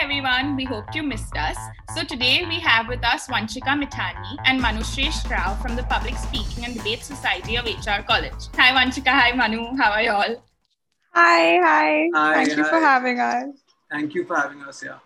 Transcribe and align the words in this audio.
Hi 0.00 0.04
everyone, 0.04 0.56
we 0.56 0.64
hope 0.64 0.94
you 0.94 1.02
missed 1.02 1.36
us. 1.36 1.58
So 1.94 2.02
today 2.02 2.46
we 2.48 2.58
have 2.60 2.88
with 2.88 3.04
us 3.04 3.26
Vanshika 3.26 3.78
Mithani 3.78 4.34
and 4.46 4.58
Manushree 4.58 5.12
Rao 5.30 5.56
from 5.56 5.76
the 5.76 5.82
Public 5.82 6.16
Speaking 6.16 6.64
and 6.64 6.74
Debate 6.74 7.04
Society 7.04 7.56
of 7.56 7.66
HR 7.66 8.00
College. 8.08 8.48
Hi 8.56 8.72
Vanshika, 8.72 9.08
hi 9.08 9.32
Manu, 9.32 9.76
how 9.76 9.90
are 9.90 10.02
you 10.02 10.10
all? 10.10 10.42
Hi, 11.12 11.58
hi. 11.58 12.08
Hi, 12.14 12.32
Thank 12.32 12.56
you 12.56 12.64
for 12.64 12.80
having 12.80 13.20
us. 13.20 13.48
Thank 13.90 14.14
you 14.14 14.24
for 14.24 14.36
having 14.36 14.62
us 14.62 14.80
here. 14.80 14.98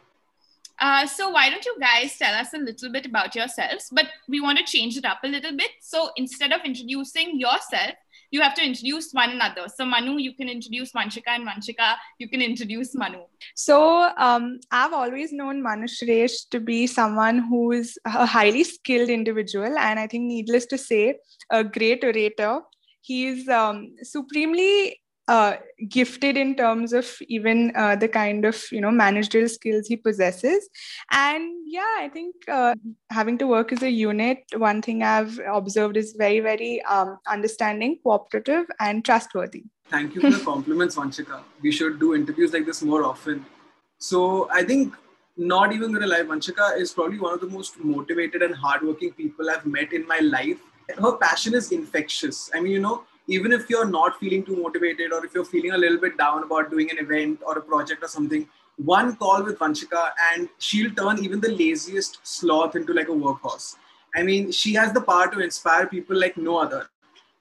Uh, 0.79 1.09
so 1.09 1.31
why 1.31 1.51
don't 1.51 1.65
you 1.65 1.77
guys 1.81 2.17
tell 2.17 2.33
us 2.33 2.55
a 2.55 2.59
little 2.59 2.93
bit 2.93 3.05
about 3.05 3.35
yourselves? 3.35 3.89
But 3.91 4.07
we 4.29 4.41
want 4.41 4.59
to 4.59 4.65
change 4.65 4.97
it 4.97 5.05
up 5.05 5.19
a 5.25 5.29
little 5.29 5.57
bit. 5.57 5.73
So 5.81 6.11
instead 6.17 6.53
of 6.53 6.61
introducing 6.65 7.41
yourself, 7.41 7.95
you 8.35 8.41
have 8.41 8.55
to 8.55 8.65
introduce 8.69 9.13
one 9.13 9.31
another. 9.31 9.67
So 9.75 9.85
Manu, 9.87 10.17
you 10.19 10.35
can 10.35 10.49
introduce 10.49 10.93
Vanshika, 10.93 11.31
and 11.37 11.47
Vanshika, 11.49 11.95
you 12.19 12.29
can 12.29 12.43
introduce 12.43 12.93
Manu. 13.03 13.21
So, 13.55 14.11
um, 14.29 14.59
I've 14.73 14.93
always 14.93 15.33
known 15.33 15.63
Manushresh 15.63 16.33
to 16.51 16.59
be 16.59 16.89
someone 16.89 17.39
who 17.39 17.71
is 17.73 17.97
a 18.05 18.27
highly 18.27 18.65
skilled 18.65 19.09
individual, 19.09 19.79
and 19.79 20.01
I 20.01 20.09
think, 20.09 20.25
needless 20.25 20.67
to 20.67 20.79
say, 20.79 21.15
a 21.51 21.63
great 21.63 22.03
orator. 22.03 22.61
He's 23.03 23.49
um, 23.49 23.95
supremely 24.03 25.01
uh, 25.29 25.57
gifted 25.89 26.37
in 26.37 26.55
terms 26.55 26.93
of 26.93 27.17
even 27.29 27.73
uh, 27.77 27.97
the 27.97 28.09
kind 28.09 28.45
of 28.45 28.63
you 28.71 28.81
know 28.81 28.91
managerial 28.91 29.49
skills 29.49 29.87
he 29.87 29.97
possesses 29.97 30.69
and 31.11 31.51
yeah 31.67 31.97
i 31.99 32.09
think 32.13 32.35
uh, 32.49 32.75
having 33.11 33.39
to 33.39 33.47
work 33.47 33.73
as 33.73 33.83
a 33.83 33.91
unit 33.91 34.39
one 34.57 34.83
thing 34.83 35.03
i've 35.03 35.41
observed 35.53 35.97
is 35.97 36.15
very 36.19 36.41
very 36.41 36.83
um, 36.83 37.19
understanding 37.27 37.99
cooperative 38.03 38.67
and 38.81 39.05
trustworthy 39.05 39.65
Thank 39.89 40.15
you 40.15 40.21
for 40.23 40.31
the 40.31 40.43
compliments, 40.53 40.97
Vanshika. 40.97 41.43
We 41.61 41.71
should 41.71 42.01
do 42.01 42.15
interviews 42.15 42.53
like 42.53 42.67
this 42.67 42.83
more 42.83 43.05
often. 43.05 43.45
So 43.99 44.49
I 44.51 44.65
think 44.65 44.95
not 45.37 45.73
even 45.73 45.93
gonna 45.93 46.07
lie, 46.07 46.23
Vanshika 46.23 46.79
is 46.79 46.93
probably 46.93 47.19
one 47.19 47.35
of 47.35 47.41
the 47.41 47.47
most 47.47 47.79
motivated 47.79 48.43
and 48.43 48.55
hardworking 48.55 49.13
people 49.13 49.51
I've 49.51 49.67
met 49.67 49.93
in 49.93 50.07
my 50.07 50.21
life. 50.21 50.59
Her 50.99 51.17
passion 51.17 51.55
is 51.55 51.73
infectious. 51.73 52.51
I 52.55 52.61
mean, 52.61 52.73
you 52.73 52.81
know, 52.81 53.05
even 53.27 53.53
if 53.53 53.71
you're 53.71 53.87
not 53.87 54.19
feeling 54.19 54.45
too 54.45 54.57
motivated 54.57 55.13
or 55.13 55.25
if 55.25 55.35
you're 55.35 55.45
feeling 55.45 55.73
a 55.73 55.79
little 55.79 55.99
bit 55.99 56.19
down 56.19 56.43
about 56.43 56.71
doing 56.71 56.91
an 56.91 56.99
event 56.99 57.41
or 57.47 57.59
a 57.59 57.63
project 57.63 58.03
or 58.03 58.09
something, 58.09 58.49
one 58.77 59.17
call 59.17 59.43
with 59.43 59.59
Vanshika 59.59 60.11
and 60.33 60.49
she'll 60.59 60.93
turn 60.95 61.23
even 61.25 61.41
the 61.41 61.51
laziest 61.51 62.19
sloth 62.23 62.77
into 62.77 62.93
like 62.93 63.09
a 63.09 63.13
workhorse. 63.13 63.77
I 64.15 64.23
mean, 64.23 64.53
she 64.53 64.75
has 64.75 64.93
the 64.93 65.01
power 65.01 65.29
to 65.29 65.41
inspire 65.41 65.87
people 65.87 66.19
like 66.19 66.37
no 66.37 66.59
other. 66.59 66.89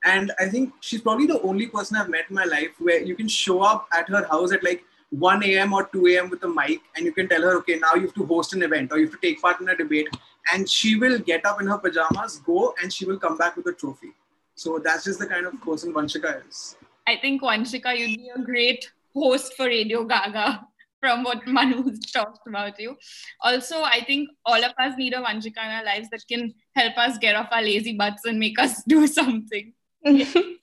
And 0.06 0.32
I 0.40 0.48
think 0.48 0.74
she's 0.82 1.02
probably 1.02 1.28
the 1.28 1.42
only 1.42 1.68
person 1.68 1.98
I've 1.98 2.10
met 2.10 2.26
in 2.30 2.36
my 2.36 2.44
life 2.46 2.72
where 2.80 3.02
you 3.02 3.16
can 3.16 3.28
show 3.28 3.62
up 3.62 3.88
at 3.94 4.10
her 4.10 4.26
house 4.28 4.52
at 4.52 4.64
like 4.64 4.84
1 5.12 5.44
a.m. 5.44 5.74
or 5.74 5.86
2 5.94 6.08
a.m. 6.08 6.30
with 6.30 6.44
a 6.44 6.48
mic 6.48 6.82
and 6.96 7.06
you 7.06 7.14
can 7.14 7.30
tell 7.30 7.42
her, 7.42 7.58
okay, 7.58 7.78
now 7.78 7.94
you 7.96 8.02
have 8.02 8.14
to 8.16 8.26
host 8.26 8.54
an 8.54 8.64
event 8.64 8.92
or 8.92 8.98
you 8.98 9.06
have 9.06 9.14
to 9.14 9.22
take 9.22 9.42
part 9.42 9.62
in 9.62 9.70
a 9.70 9.78
debate. 9.78 10.08
And 10.52 10.70
she 10.70 10.98
will 10.98 11.20
get 11.20 11.46
up 11.46 11.62
in 11.62 11.68
her 11.68 11.78
pajamas, 11.78 12.40
go, 12.40 12.74
and 12.82 12.92
she 12.92 13.06
will 13.06 13.18
come 13.18 13.38
back 13.38 13.56
with 13.56 13.68
a 13.68 13.74
trophy. 13.74 14.14
So 14.56 14.80
that's 14.80 15.04
just 15.04 15.20
the 15.20 15.28
kind 15.28 15.46
of 15.46 15.60
person 15.62 15.94
Vanshika 15.94 16.48
is. 16.48 16.76
I 17.08 17.18
think 17.18 17.42
Vanshika, 17.42 17.98
you'd 17.98 18.18
be 18.18 18.32
a 18.36 18.40
great 18.40 18.92
host 19.14 19.56
for 19.56 19.66
Radio 19.66 20.04
Gaga 20.04 20.66
from 21.00 21.24
what 21.24 21.46
Manu 21.46 21.84
talked 22.14 22.48
about 22.48 22.80
you. 22.80 22.96
Also, 23.42 23.82
I 23.84 24.04
think 24.04 24.30
all 24.46 24.64
of 24.64 24.72
us 24.80 24.94
need 24.98 25.14
a 25.14 25.18
Vanshika 25.18 25.64
in 25.66 25.72
our 25.72 25.84
lives 25.84 26.10
that 26.12 26.26
can 26.28 26.54
help 26.76 26.98
us 26.98 27.18
get 27.18 27.36
off 27.36 27.50
our 27.52 27.62
lazy 27.62 27.98
butts 27.98 28.26
and 28.26 28.40
make 28.40 28.60
us 28.60 28.84
do 28.88 29.08
something. 29.08 29.74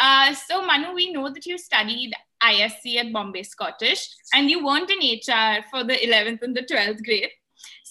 Uh, 0.00 0.32
so, 0.34 0.64
Manu, 0.64 0.94
we 0.94 1.12
know 1.12 1.28
that 1.28 1.44
you 1.44 1.58
studied 1.58 2.12
ISC 2.42 2.96
at 2.96 3.12
Bombay 3.12 3.42
Scottish 3.42 4.08
and 4.32 4.50
you 4.50 4.64
weren't 4.64 4.90
in 4.90 4.98
HR 4.98 5.64
for 5.70 5.84
the 5.84 5.94
11th 5.94 6.42
and 6.42 6.56
the 6.56 6.62
12th 6.62 7.04
grade. 7.04 7.30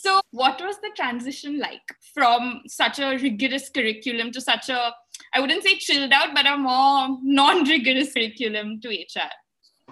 So, 0.03 0.19
what 0.31 0.59
was 0.61 0.75
the 0.81 0.89
transition 0.97 1.59
like 1.59 1.95
from 2.13 2.63
such 2.67 2.99
a 2.99 3.11
rigorous 3.11 3.69
curriculum 3.69 4.33
to 4.33 4.41
such 4.41 4.67
a, 4.67 4.91
I 5.33 5.39
wouldn't 5.39 5.63
say 5.63 5.77
chilled 5.77 6.11
out, 6.11 6.35
but 6.35 6.45
a 6.45 6.57
more 6.57 7.17
non 7.23 7.63
rigorous 7.63 8.11
curriculum 8.11 8.81
to 8.81 8.89
HR? 8.89 9.31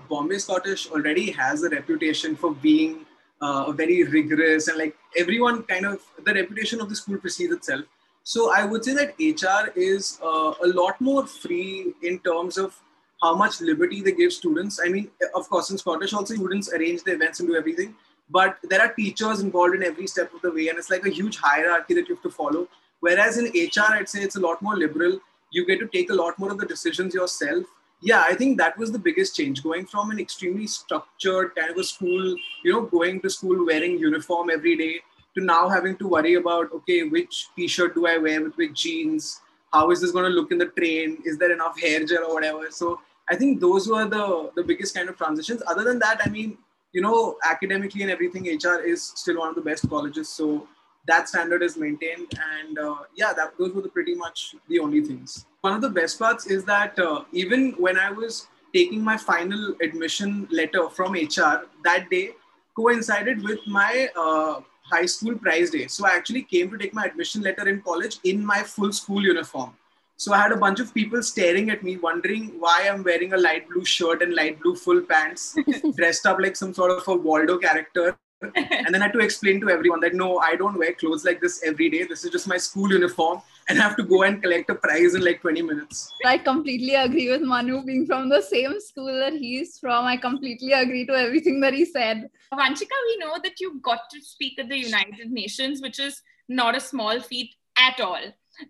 Bombay 0.10 0.40
Scottish 0.40 0.92
already 0.92 1.32
has 1.32 1.64
a 1.64 1.70
reputation 1.70 2.36
for 2.36 2.54
being 2.54 3.06
uh, 3.42 3.72
very 3.72 4.04
rigorous 4.04 4.68
and 4.68 4.78
like 4.78 4.98
everyone 5.16 5.64
kind 5.64 5.86
of 5.86 6.02
the 6.26 6.34
reputation 6.34 6.82
of 6.82 6.90
the 6.90 6.96
school 6.96 7.18
precedes 7.18 7.54
itself. 7.54 7.86
So 8.24 8.54
I 8.54 8.66
would 8.66 8.84
say 8.84 8.94
that 8.94 9.16
HR 9.18 9.72
is 9.80 10.20
uh, 10.22 10.54
a 10.62 10.68
lot 10.68 11.00
more 11.00 11.26
free 11.26 11.94
in 12.04 12.20
terms 12.20 12.58
of 12.58 12.78
how 13.24 13.36
much 13.36 13.62
liberty 13.62 14.02
they 14.02 14.12
give 14.12 14.34
students. 14.34 14.82
I 14.86 14.90
mean, 14.90 15.10
of 15.36 15.50
course, 15.50 15.70
in 15.70 15.78
Scottish 15.78 16.12
also 16.12 16.36
students 16.36 16.74
arrange 16.74 17.04
the 17.04 17.14
events 17.14 17.40
and 17.40 17.48
do 17.48 17.56
everything, 17.56 17.96
but 18.32 18.58
there 18.70 18.82
are 18.82 18.94
teachers 18.94 19.42
involved 19.42 19.76
in 19.76 19.84
every 19.84 20.08
step 20.08 20.34
of 20.34 20.42
the 20.42 20.52
way, 20.52 20.70
and 20.70 20.78
it's 20.78 20.90
like 20.90 21.06
a 21.06 21.10
huge 21.10 21.38
hierarchy 21.38 21.94
that 21.96 22.08
you 22.10 22.16
have 22.16 22.24
to 22.24 22.32
follow. 22.32 22.68
Whereas 23.00 23.38
in 23.38 23.46
HR, 23.46 23.94
I'd 23.94 24.10
say 24.10 24.22
it's 24.22 24.36
a 24.36 24.40
lot 24.40 24.62
more 24.62 24.76
liberal. 24.76 25.20
You 25.52 25.66
get 25.66 25.80
to 25.80 25.88
take 25.88 26.10
a 26.10 26.14
lot 26.14 26.38
more 26.40 26.52
of 26.52 26.58
the 26.58 26.66
decisions 26.66 27.14
yourself 27.14 27.66
yeah, 28.02 28.24
I 28.28 28.34
think 28.34 28.58
that 28.58 28.78
was 28.78 28.92
the 28.92 29.00
biggest 29.00 29.36
change 29.36 29.62
going 29.62 29.86
from 29.86 30.10
an 30.10 30.20
extremely 30.20 30.66
structured 30.66 31.56
kind 31.56 31.70
of 31.70 31.78
a 31.78 31.84
school, 31.84 32.36
you 32.64 32.74
know, 32.74 32.82
going 32.82 33.22
to 33.22 33.30
school 33.30 33.66
wearing 33.66 34.00
uniform 34.00 34.50
every 34.50 34.76
day 34.76 35.02
to 35.38 35.44
now 35.44 35.70
having 35.70 35.96
to 35.98 36.08
worry 36.08 36.34
about, 36.34 36.72
okay, 36.74 37.04
which 37.04 37.48
t 37.56 37.68
shirt 37.68 37.94
do 37.94 38.08
I 38.08 38.18
wear 38.18 38.44
with 38.44 38.56
which 38.56 38.74
jeans? 38.74 39.40
How 39.72 39.92
is 39.92 40.02
this 40.02 40.12
going 40.12 40.26
to 40.26 40.32
look 40.32 40.52
in 40.52 40.58
the 40.58 40.66
train? 40.66 41.20
Is 41.26 41.38
there 41.38 41.52
enough 41.52 41.80
hair 41.80 42.04
gel 42.04 42.26
or 42.26 42.34
whatever? 42.34 42.72
So 42.72 43.00
I 43.30 43.36
think 43.36 43.62
those 43.62 43.88
were 43.88 44.06
the, 44.06 44.52
the 44.56 44.64
biggest 44.64 44.96
kind 44.96 45.08
of 45.08 45.18
transitions. 45.18 45.62
Other 45.68 45.84
than 45.84 46.00
that, 46.00 46.22
I 46.26 46.30
mean, 46.30 46.58
you 46.94 47.02
know, 47.02 47.38
academically 47.50 48.02
and 48.02 48.12
everything, 48.12 48.48
HR 48.48 48.82
is 48.82 49.14
still 49.16 49.40
one 49.40 49.50
of 49.50 49.56
the 49.56 49.62
best 49.62 49.90
colleges. 49.90 50.30
So 50.30 50.68
that 51.08 51.30
standard 51.30 51.64
is 51.64 51.78
maintained. 51.78 52.32
And 52.58 52.78
uh, 52.78 52.96
yeah 53.16 53.34
that 53.34 53.58
those 53.58 53.74
were 53.74 53.82
the 53.82 53.90
pretty 53.90 54.16
much 54.16 54.56
the 54.68 54.80
only 54.80 55.02
things. 55.02 55.46
One 55.62 55.74
of 55.74 55.82
the 55.82 55.90
best 55.90 56.20
parts 56.20 56.48
is 56.48 56.64
that 56.66 56.98
uh, 57.00 57.24
even 57.32 57.74
when 57.78 57.98
i 57.98 58.12
was 58.12 58.48
taking 58.74 59.04
my 59.04 59.18
final 59.18 59.76
admission 59.82 60.48
letter 60.52 60.90
from 60.90 61.14
hr 61.14 61.68
that 61.84 62.10
day 62.10 62.32
coincided 62.76 63.44
with 63.44 63.60
my 63.68 64.08
uh, 64.16 64.62
high 64.82 65.06
school 65.06 65.38
prize 65.38 65.70
day. 65.70 65.88
So 65.88 66.06
i 66.06 66.12
actually 66.16 66.44
came 66.44 66.70
to 66.72 66.78
take 66.78 66.94
my 66.94 67.06
admission 67.06 67.42
letter 67.42 67.68
in 67.68 67.82
college 67.82 68.20
in 68.24 68.46
my 68.46 68.64
full 68.64 68.92
school 68.92 69.22
uniform 69.22 69.74
so 70.22 70.34
i 70.38 70.40
had 70.42 70.52
a 70.56 70.64
bunch 70.64 70.80
of 70.84 70.94
people 70.94 71.22
staring 71.30 71.70
at 71.76 71.84
me 71.88 71.94
wondering 72.08 72.44
why 72.64 72.78
i'm 72.90 73.04
wearing 73.12 73.34
a 73.34 73.44
light 73.46 73.70
blue 73.70 73.86
shirt 73.94 74.22
and 74.22 74.36
light 74.40 74.60
blue 74.62 74.76
full 74.76 75.02
pants 75.14 75.56
dressed 76.00 76.26
up 76.32 76.40
like 76.46 76.56
some 76.56 76.74
sort 76.80 76.92
of 76.98 77.08
a 77.14 77.16
waldo 77.30 77.58
character 77.58 78.18
and 78.56 78.88
then 78.94 79.02
I 79.02 79.06
had 79.06 79.14
to 79.14 79.20
explain 79.20 79.62
to 79.62 79.70
everyone 79.70 80.00
that 80.00 80.16
no, 80.16 80.40
I 80.40 80.56
don't 80.56 80.78
wear 80.78 80.94
clothes 80.94 81.24
like 81.24 81.40
this 81.42 81.62
every 81.64 81.92
day. 81.92 82.06
This 82.06 82.26
is 82.26 82.32
just 82.32 82.48
my 82.48 82.58
school 82.58 82.90
uniform, 82.90 83.42
and 83.70 83.78
I 83.78 83.84
have 83.84 83.96
to 83.98 84.04
go 84.04 84.24
and 84.24 84.42
collect 84.42 84.68
a 84.72 84.76
prize 84.76 85.14
in 85.14 85.24
like 85.24 85.42
20 85.42 85.62
minutes. 85.62 86.12
I 86.26 86.40
completely 86.40 86.96
agree 86.96 87.30
with 87.30 87.42
Manu 87.42 87.84
being 87.84 88.08
from 88.08 88.30
the 88.30 88.42
same 88.42 88.80
school 88.80 89.14
that 89.20 89.34
he's 89.34 89.78
from. 89.78 90.06
I 90.06 90.18
completely 90.18 90.72
agree 90.72 91.06
to 91.06 91.14
everything 91.14 91.62
that 91.62 91.76
he 91.76 91.86
said. 91.86 92.30
Vanshika, 92.52 92.98
we 93.10 93.18
know 93.18 93.38
that 93.44 93.60
you 93.60 93.80
got 93.84 94.10
to 94.10 94.22
speak 94.22 94.58
at 94.58 94.70
the 94.70 94.78
United 94.78 95.30
Nations, 95.30 95.80
which 95.80 96.00
is 96.00 96.24
not 96.50 96.76
a 96.76 96.80
small 96.80 97.20
feat 97.20 97.54
at 97.78 98.00
all. 98.00 98.24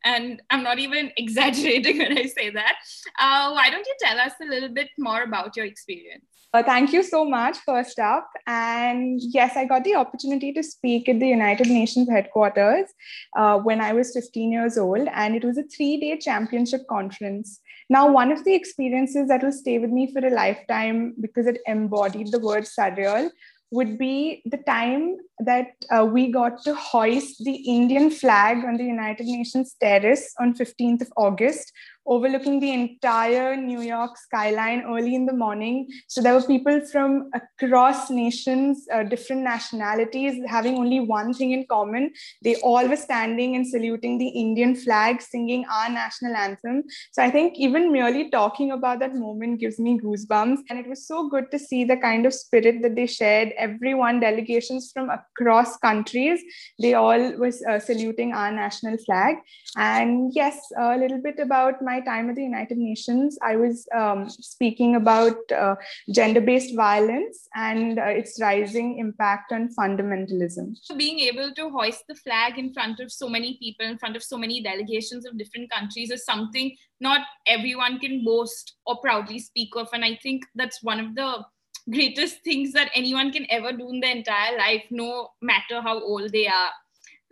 And 0.03 0.41
I'm 0.50 0.63
not 0.63 0.79
even 0.79 1.12
exaggerating 1.18 2.00
when 2.00 2.18
I 2.18 2.25
say 2.25 2.50
that. 2.50 2.75
Uh, 3.19 3.52
why 3.52 3.69
don't 3.69 3.85
you 3.85 3.96
tell 4.00 4.19
us 4.19 4.34
a 4.41 4.46
little 4.46 4.69
bit 4.69 4.90
more 4.97 5.24
about 5.24 5.56
your 5.56 5.66
experience? 5.66 6.25
Uh, 6.53 6.62
thank 6.62 6.91
you 6.91 7.02
so 7.02 7.24
much, 7.24 7.57
first 7.59 7.97
up. 7.97 8.29
And 8.46 9.22
yes, 9.22 9.56
I 9.56 9.63
got 9.63 9.85
the 9.85 9.96
opportunity 9.96 10.52
to 10.52 10.62
speak 10.62 11.07
at 11.07 11.18
the 11.22 11.28
United 11.28 11.68
Nations 11.68 12.09
headquarters 12.09 12.90
uh, 13.38 13.57
when 13.59 13.79
I 13.79 13.94
was 13.94 14.13
15 14.13 14.52
years 14.52 14.78
old, 14.78 15.07
and 15.13 15.34
it 15.34 15.46
was 15.46 15.57
a 15.57 15.63
three 15.63 15.97
day 15.97 16.18
championship 16.18 16.81
conference. 16.90 17.62
Now, 17.90 18.12
one 18.12 18.34
of 18.34 18.44
the 18.44 18.53
experiences 18.53 19.29
that 19.29 19.44
will 19.44 19.53
stay 19.53 19.79
with 19.79 19.91
me 19.91 20.12
for 20.12 20.25
a 20.25 20.29
lifetime 20.29 21.16
because 21.22 21.47
it 21.47 21.59
embodied 21.68 22.31
the 22.31 22.40
word 22.40 22.63
surreal 22.63 23.29
would 23.72 23.98
be 23.98 24.41
the 24.46 24.58
time 24.58 25.16
that 25.40 25.68
uh, 25.90 26.06
we 26.06 26.29
got 26.29 26.62
to 26.64 26.76
hoist 26.76 27.44
the 27.44 27.56
Indian 27.56 28.12
flag 28.12 28.58
on 28.66 28.76
the 28.76 28.84
United 28.84 29.26
Nations 29.26 29.76
terrace 29.79 30.34
on 30.40 30.53
15th 30.53 31.02
of 31.02 31.14
August, 31.16 31.72
overlooking 32.06 32.59
the 32.59 32.72
entire 32.72 33.56
New 33.56 33.82
York 33.82 34.18
skyline 34.18 34.84
early 34.88 35.16
in 35.16 35.26
the 35.26 35.34
morning. 35.34 35.88
So 36.08 36.22
there 36.22 36.34
were 36.34 36.42
people 36.42 36.82
from 36.92 37.30
across 37.34 38.09
nations, 38.09 38.86
uh, 38.94 39.03
different 39.03 39.44
nationalities, 39.44 40.42
having 40.48 40.76
only 40.78 41.00
one 41.00 41.34
thing 41.34 41.52
in 41.52 41.66
common. 41.68 42.12
They 42.44 42.56
all 42.58 42.88
were 42.88 42.96
standing 42.96 43.56
and 43.56 43.68
saluting 43.68 44.18
the 44.18 44.28
Indian 44.28 44.76
flag, 44.76 45.22
singing 45.22 45.66
our 45.72 45.90
national 45.90 46.36
anthem. 46.36 46.84
So 47.12 47.24
I 47.24 47.30
think 47.30 47.58
even 47.58 47.92
merely 47.92 48.30
talking 48.30 48.72
about 48.72 49.00
that 49.00 49.16
moment 49.16 49.59
gives 49.59 49.80
me 49.80 50.00
goosebumps. 50.00 50.59
And 50.70 50.80
it 50.80 50.88
was 50.88 51.08
so 51.08 51.30
good 51.30 51.52
to 51.52 51.59
see 51.59 51.84
the 51.84 51.98
kind 51.98 52.26
of 52.26 52.34
spirit 52.34 52.82
that 52.82 52.96
they 52.96 53.08
shared. 53.08 53.53
Everyone, 53.58 54.20
delegations 54.20 54.92
from 54.94 55.09
across 55.09 55.78
countries, 55.78 56.42
they 56.80 56.94
all 56.94 57.32
was 57.38 57.64
uh, 57.64 57.80
saluting 57.80 58.34
our 58.34 58.52
national 58.52 58.98
flag. 59.06 59.38
And 59.78 60.32
yes, 60.34 60.59
a 60.78 60.98
little 60.98 61.22
bit 61.22 61.40
about 61.40 61.82
my 61.82 62.01
time 62.02 62.30
at 62.30 62.36
the 62.36 62.44
United 62.44 62.78
Nations, 62.78 63.38
I 63.42 63.56
was 63.56 63.88
um, 63.96 64.30
speaking 64.30 64.96
about 64.96 65.38
uh, 65.52 65.76
gender 66.14 66.42
based 66.42 66.76
violence 66.76 67.48
and 67.56 68.00
uh, 68.00 68.03
its 68.03 68.40
rising 68.42 69.00
impact 69.00 69.52
on 69.52 69.70
fundamentalism. 69.78 70.76
Being 70.98 71.20
able 71.20 71.52
to 71.53 71.70
hoist 71.70 72.03
the 72.08 72.16
flag 72.16 72.58
in 72.58 72.74
front 72.74 73.00
of 73.00 73.12
so 73.12 73.30
many 73.30 73.58
people, 73.59 73.86
in 73.86 73.98
front 73.98 74.16
of 74.16 74.24
so 74.24 74.38
many 74.38 74.62
delegations 74.62 75.26
of 75.26 75.38
different 75.38 75.72
countries, 75.72 76.12
is 76.12 76.26
something 76.26 76.76
not 77.00 77.22
everyone 77.48 78.00
can 78.00 78.24
boast 78.24 78.76
or 78.86 79.00
proudly 79.02 79.40
speak 79.40 79.70
of. 79.76 79.88
And 79.94 80.06
I 80.06 80.20
think 80.22 80.44
that's 80.56 80.84
one 80.84 81.00
of 81.00 81.16
the 81.16 81.46
greatest 81.90 82.44
things 82.44 82.74
that 82.74 82.92
anyone 82.96 83.32
can 83.32 83.46
ever 83.50 83.72
do 83.72 83.90
in 83.90 84.00
their 84.00 84.16
entire 84.16 84.58
life, 84.58 84.84
no 84.92 85.30
matter 85.42 85.82
how 85.82 86.00
old 86.00 86.32
they 86.32 86.48
are. 86.48 86.72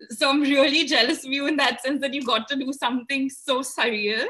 So 0.09 0.29
I'm 0.29 0.41
really 0.41 0.85
jealous 0.87 1.25
of 1.25 1.31
you 1.31 1.47
in 1.47 1.57
that 1.57 1.81
sense 1.81 2.01
that 2.01 2.13
you 2.13 2.23
got 2.23 2.47
to 2.49 2.55
do 2.55 2.71
something 2.73 3.29
so 3.29 3.61
surreal. 3.61 4.25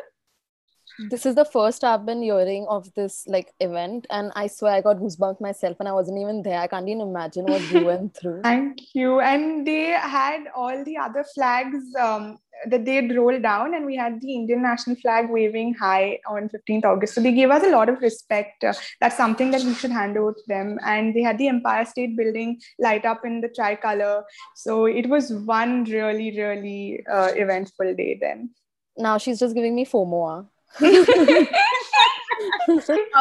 This 1.07 1.25
is 1.25 1.36
the 1.36 1.46
first 1.46 1.84
I've 1.86 2.06
been 2.06 2.22
hearing 2.22 2.66
of 2.68 2.94
this 2.94 3.24
like 3.28 3.54
event, 3.62 4.06
and 4.10 4.34
I 4.36 4.48
swear 4.48 4.74
I 4.74 4.81
got 4.81 4.98
goosebumps 4.98 5.40
myself, 5.40 5.78
and 5.80 5.88
I 5.88 5.94
wasn't 5.94 6.19
even 6.19 6.42
there. 6.42 6.60
I 6.60 6.68
can't 6.68 6.90
even 6.90 7.01
imagine 7.01 7.46
what 7.46 7.62
you 7.72 7.86
went 7.92 8.18
through. 8.18 8.42
Thank 8.42 8.94
you. 8.94 9.22
And 9.22 9.66
they 9.66 9.86
had 9.92 10.48
all 10.54 10.84
the 10.84 10.98
other 10.98 11.24
flags 11.34 11.80
um, 11.98 12.38
that 12.68 12.84
they'd 12.84 13.16
roll 13.16 13.40
down, 13.40 13.75
and 13.75 13.86
we 13.86 13.96
had 13.96 14.19
the 14.19 14.34
Indian 14.34 14.62
national 14.62 14.98
flag 14.98 15.30
waving 15.30 15.74
high 15.75 16.19
on 16.28 16.50
15th 16.50 16.84
August. 16.84 17.16
So 17.16 17.22
they 17.22 17.31
gave 17.31 17.50
us 17.50 17.63
a 17.63 17.69
lot 17.69 17.88
of 17.88 18.02
respect. 18.02 18.63
Uh, 18.66 18.74
that's 19.00 19.16
something 19.16 19.52
that 19.52 19.63
we 19.63 19.74
should 19.74 19.92
hand 19.92 20.18
over 20.18 20.34
to 20.34 20.44
them. 20.48 20.80
And 20.84 21.16
they 21.16 21.22
had 21.22 21.38
the 21.38 21.48
Empire 21.48 21.86
State 21.86 22.18
Building 22.18 22.60
light 22.78 23.06
up 23.06 23.24
in 23.24 23.40
the 23.40 23.50
tricolor. 23.50 24.25
So 24.56 24.86
it 24.86 25.07
was 25.07 25.31
one 25.31 25.86
really, 25.86 26.38
really 26.38 27.06
uh, 27.10 27.31
eventful 27.36 27.95
day 27.95 28.18
then. 28.19 28.50
Now 28.98 29.18
she's 29.18 29.40
just 29.40 29.56
giving 29.56 29.75
me 29.75 29.86
FOMO. 29.86 30.48
I 30.81 31.48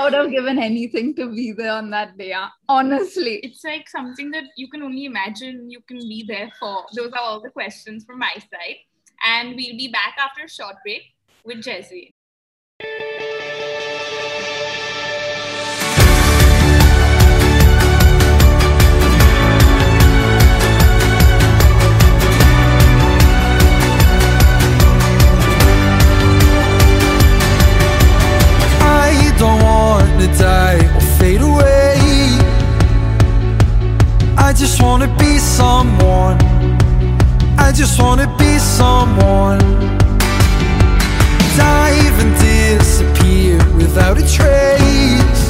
would 0.02 0.12
have 0.14 0.30
given 0.30 0.58
anything 0.58 1.14
to 1.16 1.34
be 1.34 1.52
there 1.52 1.72
on 1.72 1.90
that 1.90 2.16
day. 2.18 2.34
Honestly, 2.68 3.36
it's 3.42 3.64
like 3.64 3.88
something 3.88 4.30
that 4.32 4.44
you 4.56 4.68
can 4.68 4.82
only 4.82 5.06
imagine 5.06 5.70
you 5.70 5.80
can 5.88 5.98
be 5.98 6.24
there 6.28 6.50
for. 6.60 6.84
Those 6.94 7.12
are 7.12 7.20
all 7.20 7.40
the 7.40 7.50
questions 7.50 8.04
from 8.04 8.18
my 8.18 8.34
side. 8.34 8.76
And 9.24 9.56
we'll 9.56 9.76
be 9.76 9.88
back 9.88 10.16
after 10.18 10.44
a 10.44 10.48
short 10.48 10.76
break 10.84 11.02
with 11.44 11.62
Jesse. 11.62 12.14
Just 34.58 34.82
want 34.82 35.05
to 35.05 35.08
be 35.19 35.38
someone. 35.38 36.37
I 37.56 37.70
just 37.72 38.02
want 38.02 38.20
to 38.20 38.26
be 38.38 38.58
someone. 38.58 39.60
Dive 41.56 42.19
and 42.19 42.34
disappear 42.40 43.58
without 43.76 44.19
a 44.19 44.22
trace. 44.22 45.43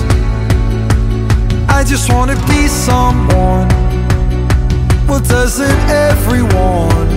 I 1.71 1.85
just 1.87 2.13
want 2.13 2.31
to 2.33 2.37
be 2.49 2.69
someone. 2.69 3.69
Well, 5.09 5.21
doesn't 5.21 5.81
everyone? 5.89 7.09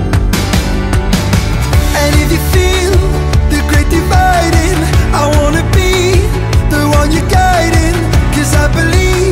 And 2.00 2.16
if 2.24 2.32
you 2.32 2.42
feel 2.56 2.96
the 3.52 3.60
great 3.68 3.90
dividing, 3.90 4.80
I 5.12 5.28
wanna 5.36 5.64
be 5.76 6.16
the 6.74 6.88
one 6.98 7.12
you're 7.12 7.30
guiding. 7.30 7.96
Cause 8.34 8.56
I 8.56 8.72
believe 8.74 9.31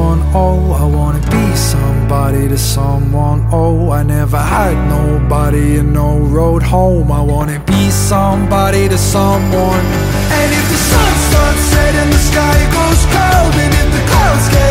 someone. 0.00 0.20
Oh, 0.34 0.72
I 0.72 0.84
wanna 0.84 1.20
be 1.30 1.56
somebody 1.56 2.48
to 2.48 2.58
someone. 2.58 3.46
Oh, 3.52 3.90
I 3.90 4.02
never 4.02 4.38
had 4.38 4.76
nobody 4.88 5.78
and 5.78 5.92
no 5.92 6.18
road 6.18 6.62
home. 6.62 7.10
I 7.12 7.20
wanna 7.20 7.60
be 7.66 7.90
somebody 7.90 8.88
to 8.88 8.98
someone. 8.98 9.84
And 10.38 10.48
if 10.58 10.66
the 10.72 10.80
sun 10.90 11.12
starts 11.28 11.62
setting, 11.72 12.10
the 12.16 12.22
sky 12.30 12.58
goes 12.76 13.02
cold. 13.14 13.54
And 13.64 13.72
if 13.82 13.88
the 13.96 14.02
clouds 14.10 14.48
get 14.54 14.69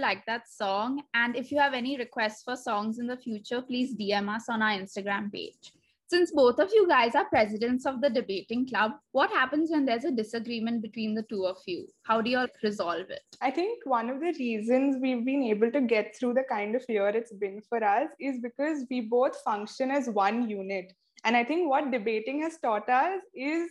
like 0.00 0.24
that 0.26 0.48
song. 0.48 1.02
And 1.14 1.36
if 1.36 1.52
you 1.52 1.58
have 1.58 1.74
any 1.74 1.96
requests 1.96 2.42
for 2.42 2.56
songs 2.56 2.98
in 2.98 3.06
the 3.06 3.16
future, 3.16 3.62
please 3.62 3.94
DM 3.94 4.34
us 4.34 4.48
on 4.48 4.62
our 4.62 4.70
Instagram 4.70 5.32
page. 5.32 5.72
Since 6.08 6.32
both 6.32 6.58
of 6.58 6.70
you 6.74 6.88
guys 6.88 7.14
are 7.14 7.28
presidents 7.28 7.86
of 7.86 8.00
the 8.00 8.10
debating 8.10 8.66
club, 8.68 8.92
what 9.12 9.30
happens 9.30 9.70
when 9.70 9.84
there's 9.84 10.04
a 10.04 10.10
disagreement 10.10 10.82
between 10.82 11.14
the 11.14 11.22
two 11.22 11.46
of 11.46 11.58
you? 11.68 11.86
How 12.02 12.20
do 12.20 12.28
you 12.28 12.38
all 12.38 12.48
resolve 12.64 13.10
it? 13.10 13.22
I 13.40 13.52
think 13.52 13.86
one 13.86 14.10
of 14.10 14.18
the 14.18 14.34
reasons 14.36 14.96
we've 15.00 15.24
been 15.24 15.44
able 15.44 15.70
to 15.70 15.80
get 15.80 16.16
through 16.16 16.34
the 16.34 16.42
kind 16.50 16.74
of 16.74 16.84
year 16.88 17.06
it's 17.10 17.32
been 17.32 17.62
for 17.68 17.84
us 17.84 18.08
is 18.18 18.40
because 18.42 18.86
we 18.90 19.02
both 19.02 19.40
function 19.42 19.92
as 19.92 20.08
one 20.08 20.50
unit. 20.50 20.92
And 21.22 21.36
I 21.36 21.44
think 21.44 21.70
what 21.70 21.92
debating 21.92 22.42
has 22.42 22.58
taught 22.58 22.88
us 22.88 23.20
is 23.32 23.70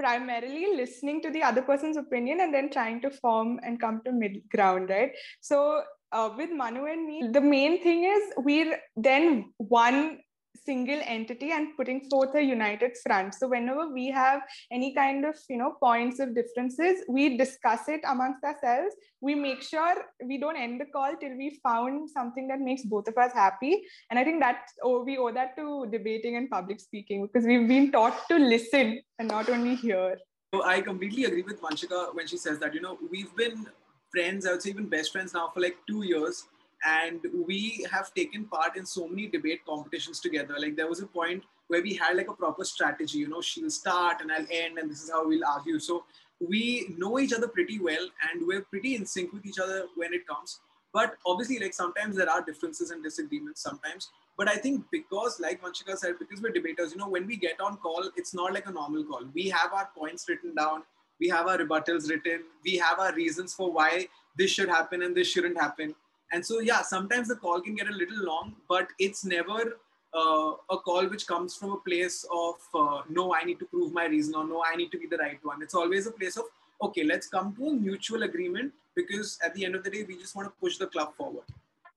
primarily 0.00 0.66
listening 0.76 1.20
to 1.22 1.30
the 1.30 1.42
other 1.42 1.62
person's 1.62 1.98
opinion 1.98 2.40
and 2.40 2.54
then 2.54 2.70
trying 2.70 3.00
to 3.02 3.10
form 3.10 3.60
and 3.62 3.80
come 3.80 4.00
to 4.06 4.12
mid 4.12 4.40
ground, 4.50 4.88
right? 4.88 5.12
So 5.40 5.82
uh, 6.12 6.30
with 6.36 6.50
Manu 6.50 6.86
and 6.86 7.06
me, 7.06 7.22
the 7.30 7.40
main 7.40 7.82
thing 7.82 8.04
is 8.04 8.22
we're 8.38 8.78
then 8.96 9.52
one 9.58 10.20
single 10.64 11.00
entity 11.04 11.52
and 11.52 11.76
putting 11.76 12.08
forth 12.08 12.34
a 12.34 12.42
united 12.42 12.96
front. 13.04 13.34
So 13.34 13.48
whenever 13.48 13.88
we 13.92 14.08
have 14.10 14.42
any 14.70 14.94
kind 14.94 15.24
of 15.24 15.36
you 15.48 15.56
know 15.56 15.74
points 15.82 16.20
of 16.20 16.34
differences 16.34 17.02
we 17.08 17.36
discuss 17.36 17.88
it 17.88 18.00
amongst 18.06 18.44
ourselves. 18.44 18.94
We 19.20 19.34
make 19.34 19.62
sure 19.62 19.94
we 20.24 20.38
don't 20.38 20.56
end 20.56 20.80
the 20.80 20.86
call 20.86 21.14
till 21.20 21.36
we 21.36 21.60
found 21.62 22.10
something 22.10 22.48
that 22.48 22.60
makes 22.60 22.82
both 22.82 23.08
of 23.08 23.16
us 23.18 23.32
happy. 23.32 23.82
And 24.10 24.18
i 24.18 24.24
think 24.24 24.40
that 24.40 24.62
oh, 24.82 25.02
we 25.04 25.18
owe 25.18 25.32
that 25.32 25.56
to 25.56 25.86
debating 25.90 26.36
and 26.36 26.50
public 26.50 26.80
speaking 26.80 27.26
because 27.26 27.46
we've 27.46 27.68
been 27.68 27.92
taught 27.92 28.28
to 28.28 28.38
listen 28.38 29.00
and 29.18 29.28
not 29.28 29.48
only 29.48 29.74
hear. 29.76 30.16
So 30.52 30.64
I 30.64 30.80
completely 30.80 31.24
agree 31.24 31.42
with 31.42 31.60
Vanshika 31.62 32.14
when 32.14 32.26
she 32.26 32.36
says 32.36 32.58
that, 32.58 32.74
you 32.74 32.80
know, 32.80 32.98
we've 33.10 33.34
been 33.36 33.66
friends, 34.10 34.46
I 34.46 34.52
would 34.52 34.62
say 34.62 34.70
even 34.70 34.86
best 34.86 35.12
friends 35.12 35.32
now 35.32 35.50
for 35.54 35.60
like 35.60 35.76
two 35.86 36.02
years. 36.02 36.48
And 36.84 37.20
we 37.46 37.86
have 37.90 38.14
taken 38.14 38.46
part 38.46 38.76
in 38.76 38.86
so 38.86 39.06
many 39.06 39.26
debate 39.26 39.60
competitions 39.66 40.20
together. 40.20 40.54
Like 40.58 40.76
there 40.76 40.88
was 40.88 41.00
a 41.00 41.06
point 41.06 41.44
where 41.68 41.82
we 41.82 41.94
had 41.94 42.16
like 42.16 42.28
a 42.28 42.32
proper 42.34 42.64
strategy, 42.64 43.18
you 43.18 43.28
know, 43.28 43.40
she'll 43.40 43.70
start 43.70 44.22
and 44.22 44.32
I'll 44.32 44.46
end, 44.50 44.78
and 44.78 44.90
this 44.90 45.02
is 45.02 45.10
how 45.10 45.26
we'll 45.26 45.44
argue. 45.44 45.78
So 45.78 46.04
we 46.40 46.94
know 46.96 47.18
each 47.18 47.32
other 47.32 47.48
pretty 47.48 47.78
well 47.78 48.08
and 48.30 48.46
we're 48.46 48.62
pretty 48.62 48.94
in 48.96 49.04
sync 49.04 49.32
with 49.32 49.44
each 49.44 49.58
other 49.58 49.86
when 49.94 50.14
it 50.14 50.26
comes. 50.26 50.60
But 50.92 51.16
obviously, 51.24 51.58
like 51.58 51.74
sometimes 51.74 52.16
there 52.16 52.28
are 52.28 52.42
differences 52.42 52.90
and 52.90 53.02
disagreements 53.02 53.62
sometimes. 53.62 54.08
But 54.36 54.48
I 54.48 54.56
think 54.56 54.84
because, 54.90 55.38
like 55.38 55.62
Vanshika 55.62 55.96
said, 55.96 56.14
because 56.18 56.40
we're 56.40 56.50
debaters, 56.50 56.92
you 56.92 56.98
know, 56.98 57.08
when 57.08 57.26
we 57.26 57.36
get 57.36 57.60
on 57.60 57.76
call, 57.76 58.10
it's 58.16 58.34
not 58.34 58.52
like 58.54 58.66
a 58.66 58.72
normal 58.72 59.04
call. 59.04 59.22
We 59.34 59.48
have 59.50 59.72
our 59.72 59.88
points 59.96 60.26
written 60.28 60.54
down, 60.54 60.82
we 61.20 61.28
have 61.28 61.46
our 61.46 61.58
rebuttals 61.58 62.08
written, 62.08 62.44
we 62.64 62.76
have 62.78 62.98
our 62.98 63.14
reasons 63.14 63.54
for 63.54 63.70
why 63.70 64.08
this 64.36 64.50
should 64.50 64.68
happen 64.68 65.02
and 65.02 65.14
this 65.14 65.28
shouldn't 65.28 65.60
happen. 65.60 65.94
And 66.32 66.44
so, 66.44 66.60
yeah, 66.60 66.82
sometimes 66.82 67.28
the 67.28 67.36
call 67.36 67.60
can 67.60 67.74
get 67.74 67.88
a 67.88 67.92
little 67.92 68.24
long, 68.24 68.54
but 68.68 68.88
it's 68.98 69.24
never 69.24 69.78
uh, 70.14 70.52
a 70.70 70.76
call 70.76 71.08
which 71.08 71.26
comes 71.26 71.56
from 71.56 71.72
a 71.72 71.76
place 71.78 72.24
of 72.32 72.54
uh, 72.74 73.02
no, 73.08 73.34
I 73.34 73.44
need 73.44 73.58
to 73.60 73.64
prove 73.66 73.92
my 73.92 74.06
reason 74.06 74.34
or 74.34 74.44
no, 74.44 74.62
I 74.64 74.76
need 74.76 74.92
to 74.92 74.98
be 74.98 75.06
the 75.06 75.18
right 75.18 75.38
one. 75.42 75.62
It's 75.62 75.74
always 75.74 76.06
a 76.06 76.12
place 76.12 76.36
of 76.36 76.44
okay, 76.82 77.04
let's 77.04 77.26
come 77.26 77.54
to 77.56 77.68
a 77.68 77.74
mutual 77.74 78.22
agreement 78.22 78.72
because 78.96 79.38
at 79.44 79.54
the 79.54 79.64
end 79.64 79.74
of 79.74 79.84
the 79.84 79.90
day, 79.90 80.04
we 80.06 80.16
just 80.16 80.34
want 80.34 80.48
to 80.48 80.54
push 80.60 80.78
the 80.78 80.86
club 80.86 81.14
forward. 81.16 81.44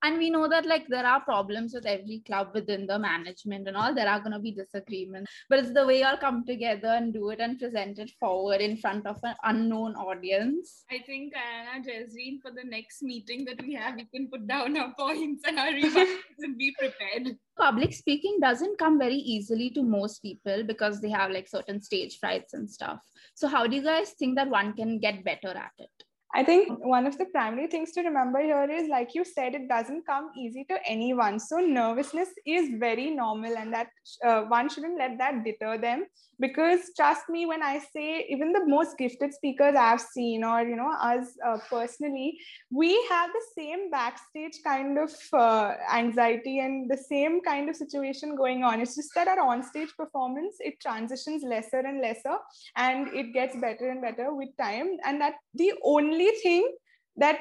And 0.04 0.18
we 0.18 0.28
know 0.28 0.46
that 0.48 0.66
like 0.66 0.86
there 0.88 1.06
are 1.06 1.22
problems 1.22 1.72
with 1.72 1.86
every 1.86 2.18
club 2.26 2.50
within 2.52 2.86
the 2.86 2.98
management 2.98 3.66
and 3.66 3.74
all. 3.74 3.94
There 3.94 4.06
are 4.06 4.20
gonna 4.20 4.38
be 4.38 4.52
disagreements, 4.52 5.32
but 5.48 5.60
it's 5.60 5.72
the 5.72 5.86
way 5.86 6.00
y'all 6.00 6.18
come 6.18 6.44
together 6.44 6.88
and 6.88 7.10
do 7.10 7.30
it 7.30 7.40
and 7.40 7.58
present 7.58 7.98
it 7.98 8.10
forward 8.20 8.60
in 8.60 8.76
front 8.76 9.06
of 9.06 9.18
an 9.22 9.34
unknown 9.44 9.94
audience. 9.94 10.84
I 10.90 10.98
think 11.06 11.32
Anna 11.34 11.82
Jazreen, 11.82 12.42
for 12.42 12.50
the 12.50 12.64
next 12.64 13.02
meeting 13.02 13.46
that 13.46 13.62
we 13.62 13.72
have, 13.76 13.94
we 13.94 14.04
can 14.14 14.28
put 14.28 14.46
down 14.46 14.76
our 14.76 14.92
points 14.98 15.42
and 15.46 15.58
our 15.58 15.68
rebuttals 15.68 16.18
and 16.38 16.58
be 16.58 16.76
prepared. 16.78 17.38
public 17.56 17.94
speaking 17.94 18.38
doesn't 18.42 18.78
come 18.78 18.98
very 18.98 19.16
easily 19.16 19.70
to 19.70 19.82
most 19.82 20.20
people 20.20 20.64
because 20.64 21.00
they 21.00 21.08
have 21.08 21.30
like 21.30 21.48
certain 21.48 21.80
stage 21.80 22.18
frights 22.18 22.52
and 22.52 22.70
stuff. 22.70 23.00
So, 23.34 23.48
how 23.48 23.66
do 23.66 23.74
you 23.74 23.82
guys 23.82 24.10
think 24.10 24.36
that 24.36 24.50
one 24.50 24.74
can 24.74 24.98
get 24.98 25.24
better 25.24 25.48
at 25.48 25.72
it? 25.78 26.03
I 26.36 26.42
think 26.42 26.84
one 26.84 27.06
of 27.06 27.16
the 27.16 27.26
primary 27.26 27.68
things 27.68 27.92
to 27.92 28.02
remember 28.02 28.40
here 28.40 28.68
is, 28.68 28.88
like 28.88 29.14
you 29.14 29.24
said, 29.24 29.54
it 29.54 29.68
doesn't 29.68 30.04
come 30.04 30.30
easy 30.36 30.64
to 30.64 30.78
anyone. 30.84 31.38
So 31.38 31.58
nervousness 31.58 32.28
is 32.44 32.70
very 32.78 33.10
normal, 33.10 33.56
and 33.56 33.72
that 33.72 33.86
uh, 34.24 34.42
one 34.42 34.68
shouldn't 34.68 34.98
let 34.98 35.16
that 35.18 35.44
deter 35.44 35.78
them. 35.78 36.06
Because 36.40 36.90
trust 36.96 37.28
me, 37.28 37.46
when 37.46 37.62
I 37.62 37.78
say 37.78 38.26
even 38.28 38.52
the 38.52 38.66
most 38.66 38.98
gifted 38.98 39.32
speakers 39.32 39.74
I've 39.78 40.00
seen, 40.00 40.44
or 40.44 40.62
you 40.62 40.76
know, 40.76 40.92
us 40.92 41.26
uh, 41.46 41.58
personally, 41.70 42.38
we 42.70 42.92
have 43.08 43.30
the 43.32 43.42
same 43.56 43.90
backstage 43.90 44.58
kind 44.64 44.98
of 44.98 45.12
uh, 45.32 45.74
anxiety 45.92 46.58
and 46.58 46.90
the 46.90 46.96
same 46.96 47.40
kind 47.42 47.68
of 47.68 47.76
situation 47.76 48.36
going 48.36 48.64
on. 48.64 48.80
It's 48.80 48.96
just 48.96 49.14
that 49.14 49.28
our 49.28 49.38
onstage 49.38 49.94
performance 49.96 50.56
it 50.60 50.80
transitions 50.80 51.42
lesser 51.42 51.80
and 51.80 52.00
lesser, 52.00 52.36
and 52.76 53.08
it 53.08 53.32
gets 53.32 53.56
better 53.56 53.90
and 53.90 54.02
better 54.02 54.34
with 54.34 54.50
time. 54.58 54.96
And 55.04 55.20
that 55.20 55.34
the 55.54 55.72
only 55.82 56.30
thing 56.42 56.74
that 57.16 57.38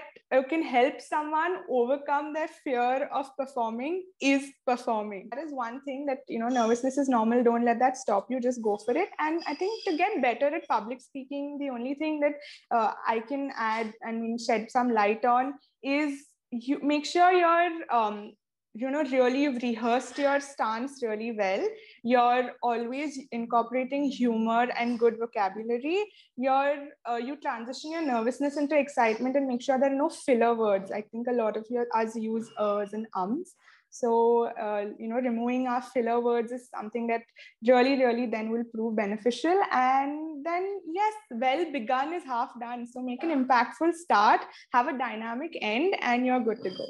can 0.49 0.63
help 0.63 0.99
someone 0.99 1.57
overcome 1.69 2.33
their 2.33 2.47
fear 2.63 3.07
of 3.13 3.27
performing 3.37 4.03
is 4.21 4.49
performing. 4.65 5.27
That 5.31 5.43
is 5.43 5.51
one 5.51 5.81
thing 5.81 6.05
that 6.07 6.19
you 6.27 6.39
know 6.39 6.47
nervousness 6.47 6.97
is 6.97 7.09
normal. 7.09 7.43
Don't 7.43 7.65
let 7.65 7.79
that 7.79 7.97
stop 7.97 8.27
you. 8.29 8.39
Just 8.39 8.61
go 8.61 8.77
for 8.77 8.95
it. 8.97 9.09
And 9.19 9.41
i 9.47 9.55
think 9.55 9.83
to 9.85 9.97
get 9.97 10.21
better 10.21 10.47
at 10.55 10.67
public 10.67 11.01
speaking 11.01 11.57
the 11.59 11.69
only 11.69 11.95
thing 11.95 12.19
that 12.19 12.33
uh, 12.71 12.93
i 13.07 13.19
can 13.19 13.51
add 13.55 13.93
and 14.01 14.39
shed 14.39 14.69
some 14.69 14.91
light 14.91 15.25
on 15.25 15.53
is 15.83 16.25
you 16.51 16.79
make 16.81 17.05
sure 17.05 17.31
you're 17.31 17.71
um, 17.91 18.33
you 18.75 18.89
know 18.89 19.03
really 19.03 19.43
you've 19.43 19.61
rehearsed 19.61 20.17
your 20.17 20.39
stance 20.39 21.01
really 21.03 21.31
well. 21.31 21.63
You're 22.03 22.53
always 22.63 23.19
incorporating 23.31 24.05
humor 24.05 24.67
and 24.77 24.97
good 24.97 25.17
vocabulary. 25.19 26.03
You're 26.37 26.87
uh, 27.09 27.17
you 27.17 27.37
transition 27.37 27.91
your 27.91 28.01
nervousness 28.01 28.57
into 28.57 28.77
excitement 28.77 29.35
and 29.35 29.47
make 29.47 29.61
sure 29.61 29.79
there 29.79 29.91
are 29.91 29.95
no 29.95 30.09
filler 30.09 30.55
words. 30.55 30.91
I 30.91 31.01
think 31.01 31.27
a 31.27 31.33
lot 31.33 31.55
of 31.55 31.67
your 31.69 31.85
us 31.95 32.15
use 32.15 32.49
ers 32.59 32.93
and 32.93 33.05
ums. 33.15 33.55
So 33.91 34.47
uh, 34.59 34.85
you 34.97 35.07
know 35.07 35.17
removing 35.17 35.67
our 35.67 35.83
filler 35.83 36.19
words 36.19 36.51
is 36.51 36.67
something 36.73 37.05
that 37.07 37.21
really 37.67 38.03
really 38.03 38.25
then 38.25 38.49
will 38.49 38.63
prove 38.73 38.95
beneficial. 38.95 39.55
And 39.71 40.43
then 40.43 40.81
yes 40.91 41.13
well 41.29 41.71
begun 41.71 42.11
is 42.11 42.23
half 42.23 42.59
done. 42.59 42.87
So 42.87 43.03
make 43.03 43.21
an 43.21 43.45
impactful 43.45 43.93
start 43.93 44.41
have 44.71 44.87
a 44.87 44.97
dynamic 44.97 45.55
end 45.61 45.95
and 46.01 46.25
you're 46.25 46.39
good 46.39 46.63
to 46.63 46.69
go 46.69 46.85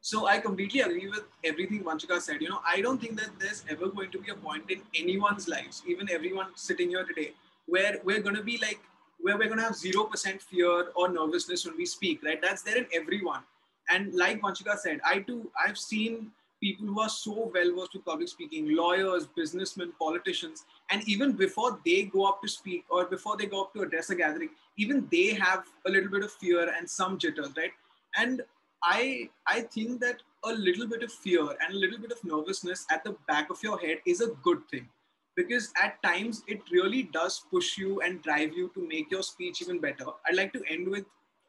so 0.00 0.26
I 0.26 0.38
completely 0.38 0.80
agree 0.80 1.08
with 1.08 1.24
everything 1.44 1.84
Vanshika 1.84 2.20
said. 2.20 2.40
You 2.40 2.48
know, 2.48 2.60
I 2.66 2.80
don't 2.80 3.00
think 3.00 3.18
that 3.18 3.30
there's 3.38 3.64
ever 3.68 3.88
going 3.88 4.10
to 4.12 4.18
be 4.18 4.30
a 4.30 4.34
point 4.34 4.70
in 4.70 4.80
anyone's 4.94 5.46
lives, 5.46 5.82
even 5.86 6.10
everyone 6.10 6.48
sitting 6.54 6.88
here 6.88 7.04
today, 7.04 7.32
where 7.66 8.00
we're 8.02 8.22
going 8.22 8.36
to 8.36 8.42
be 8.42 8.58
like, 8.58 8.80
where 9.20 9.36
we're 9.36 9.46
going 9.46 9.58
to 9.58 9.64
have 9.64 9.74
0% 9.74 10.40
fear 10.40 10.86
or 10.96 11.08
nervousness 11.08 11.66
when 11.66 11.76
we 11.76 11.84
speak, 11.84 12.22
right? 12.22 12.40
That's 12.40 12.62
there 12.62 12.78
in 12.78 12.86
everyone. 12.94 13.42
And 13.90 14.14
like 14.14 14.40
Vanshika 14.40 14.78
said, 14.78 15.00
I 15.04 15.18
too, 15.18 15.50
I've 15.62 15.76
seen 15.76 16.30
people 16.62 16.86
who 16.86 17.00
are 17.00 17.08
so 17.08 17.50
well 17.54 17.76
versed 17.76 17.94
with 17.94 18.04
public 18.04 18.28
speaking, 18.28 18.74
lawyers, 18.74 19.26
businessmen, 19.26 19.92
politicians, 19.98 20.64
and 20.90 21.06
even 21.06 21.32
before 21.32 21.78
they 21.84 22.04
go 22.04 22.26
up 22.26 22.40
to 22.42 22.48
speak 22.48 22.84
or 22.88 23.04
before 23.06 23.36
they 23.36 23.46
go 23.46 23.62
up 23.62 23.74
to 23.74 23.82
address 23.82 24.10
a 24.10 24.14
gathering, 24.14 24.50
even 24.78 25.06
they 25.10 25.34
have 25.34 25.64
a 25.86 25.90
little 25.90 26.10
bit 26.10 26.22
of 26.22 26.32
fear 26.32 26.72
and 26.76 26.88
some 26.88 27.18
jitters, 27.18 27.50
right? 27.56 27.72
And 28.16 28.42
I 28.82 29.28
I 29.46 29.62
think 29.62 30.00
that 30.00 30.22
a 30.44 30.52
little 30.52 30.86
bit 30.86 31.02
of 31.02 31.12
fear 31.12 31.42
and 31.42 31.74
a 31.74 31.78
little 31.78 31.98
bit 31.98 32.12
of 32.12 32.24
nervousness 32.24 32.86
at 32.90 33.04
the 33.04 33.16
back 33.28 33.50
of 33.50 33.62
your 33.62 33.78
head 33.78 33.98
is 34.06 34.20
a 34.20 34.28
good 34.42 34.66
thing 34.70 34.88
because 35.36 35.72
at 35.82 36.02
times 36.02 36.42
it 36.46 36.60
really 36.70 37.02
does 37.02 37.44
push 37.50 37.76
you 37.78 38.00
and 38.00 38.22
drive 38.22 38.52
you 38.52 38.70
to 38.74 38.86
make 38.86 39.10
your 39.10 39.22
speech 39.22 39.62
even 39.62 39.80
better. 39.80 40.06
I'd 40.26 40.36
like 40.36 40.52
to 40.54 40.62
end 40.68 40.88
with 40.88 41.04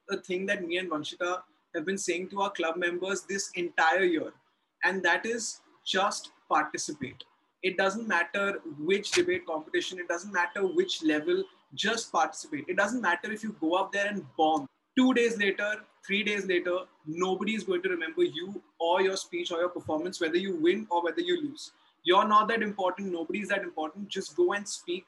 a 0.09 0.17
thing 0.17 0.45
that 0.47 0.65
me 0.67 0.77
and 0.77 0.89
Vanshika 0.89 1.41
have 1.75 1.85
been 1.85 1.97
saying 1.97 2.29
to 2.29 2.41
our 2.41 2.51
club 2.51 2.77
members 2.77 3.23
this 3.23 3.49
entire 3.55 4.03
year, 4.03 4.33
and 4.83 5.03
that 5.03 5.25
is 5.25 5.61
just 5.85 6.31
participate. 6.49 7.23
It 7.63 7.77
doesn't 7.77 8.07
matter 8.07 8.59
which 8.79 9.11
debate 9.11 9.45
competition, 9.45 9.99
it 9.99 10.07
doesn't 10.07 10.33
matter 10.33 10.65
which 10.65 11.03
level, 11.03 11.43
just 11.73 12.11
participate. 12.11 12.65
It 12.67 12.75
doesn't 12.75 13.01
matter 13.01 13.31
if 13.31 13.43
you 13.43 13.55
go 13.61 13.75
up 13.75 13.91
there 13.91 14.07
and 14.07 14.25
bomb. 14.37 14.67
Two 14.97 15.13
days 15.13 15.37
later, 15.37 15.85
three 16.05 16.23
days 16.23 16.45
later, 16.45 16.79
nobody 17.05 17.55
is 17.55 17.63
going 17.63 17.81
to 17.83 17.89
remember 17.89 18.23
you 18.23 18.61
or 18.79 19.01
your 19.01 19.17
speech 19.17 19.51
or 19.51 19.59
your 19.59 19.69
performance, 19.69 20.19
whether 20.21 20.37
you 20.37 20.55
win 20.55 20.87
or 20.89 21.03
whether 21.03 21.21
you 21.21 21.41
lose. 21.41 21.71
You're 22.03 22.27
not 22.27 22.47
that 22.47 22.61
important. 22.63 23.11
Nobody's 23.11 23.49
that 23.49 23.61
important. 23.61 24.07
Just 24.07 24.35
go 24.35 24.53
and 24.53 24.67
speak. 24.67 25.05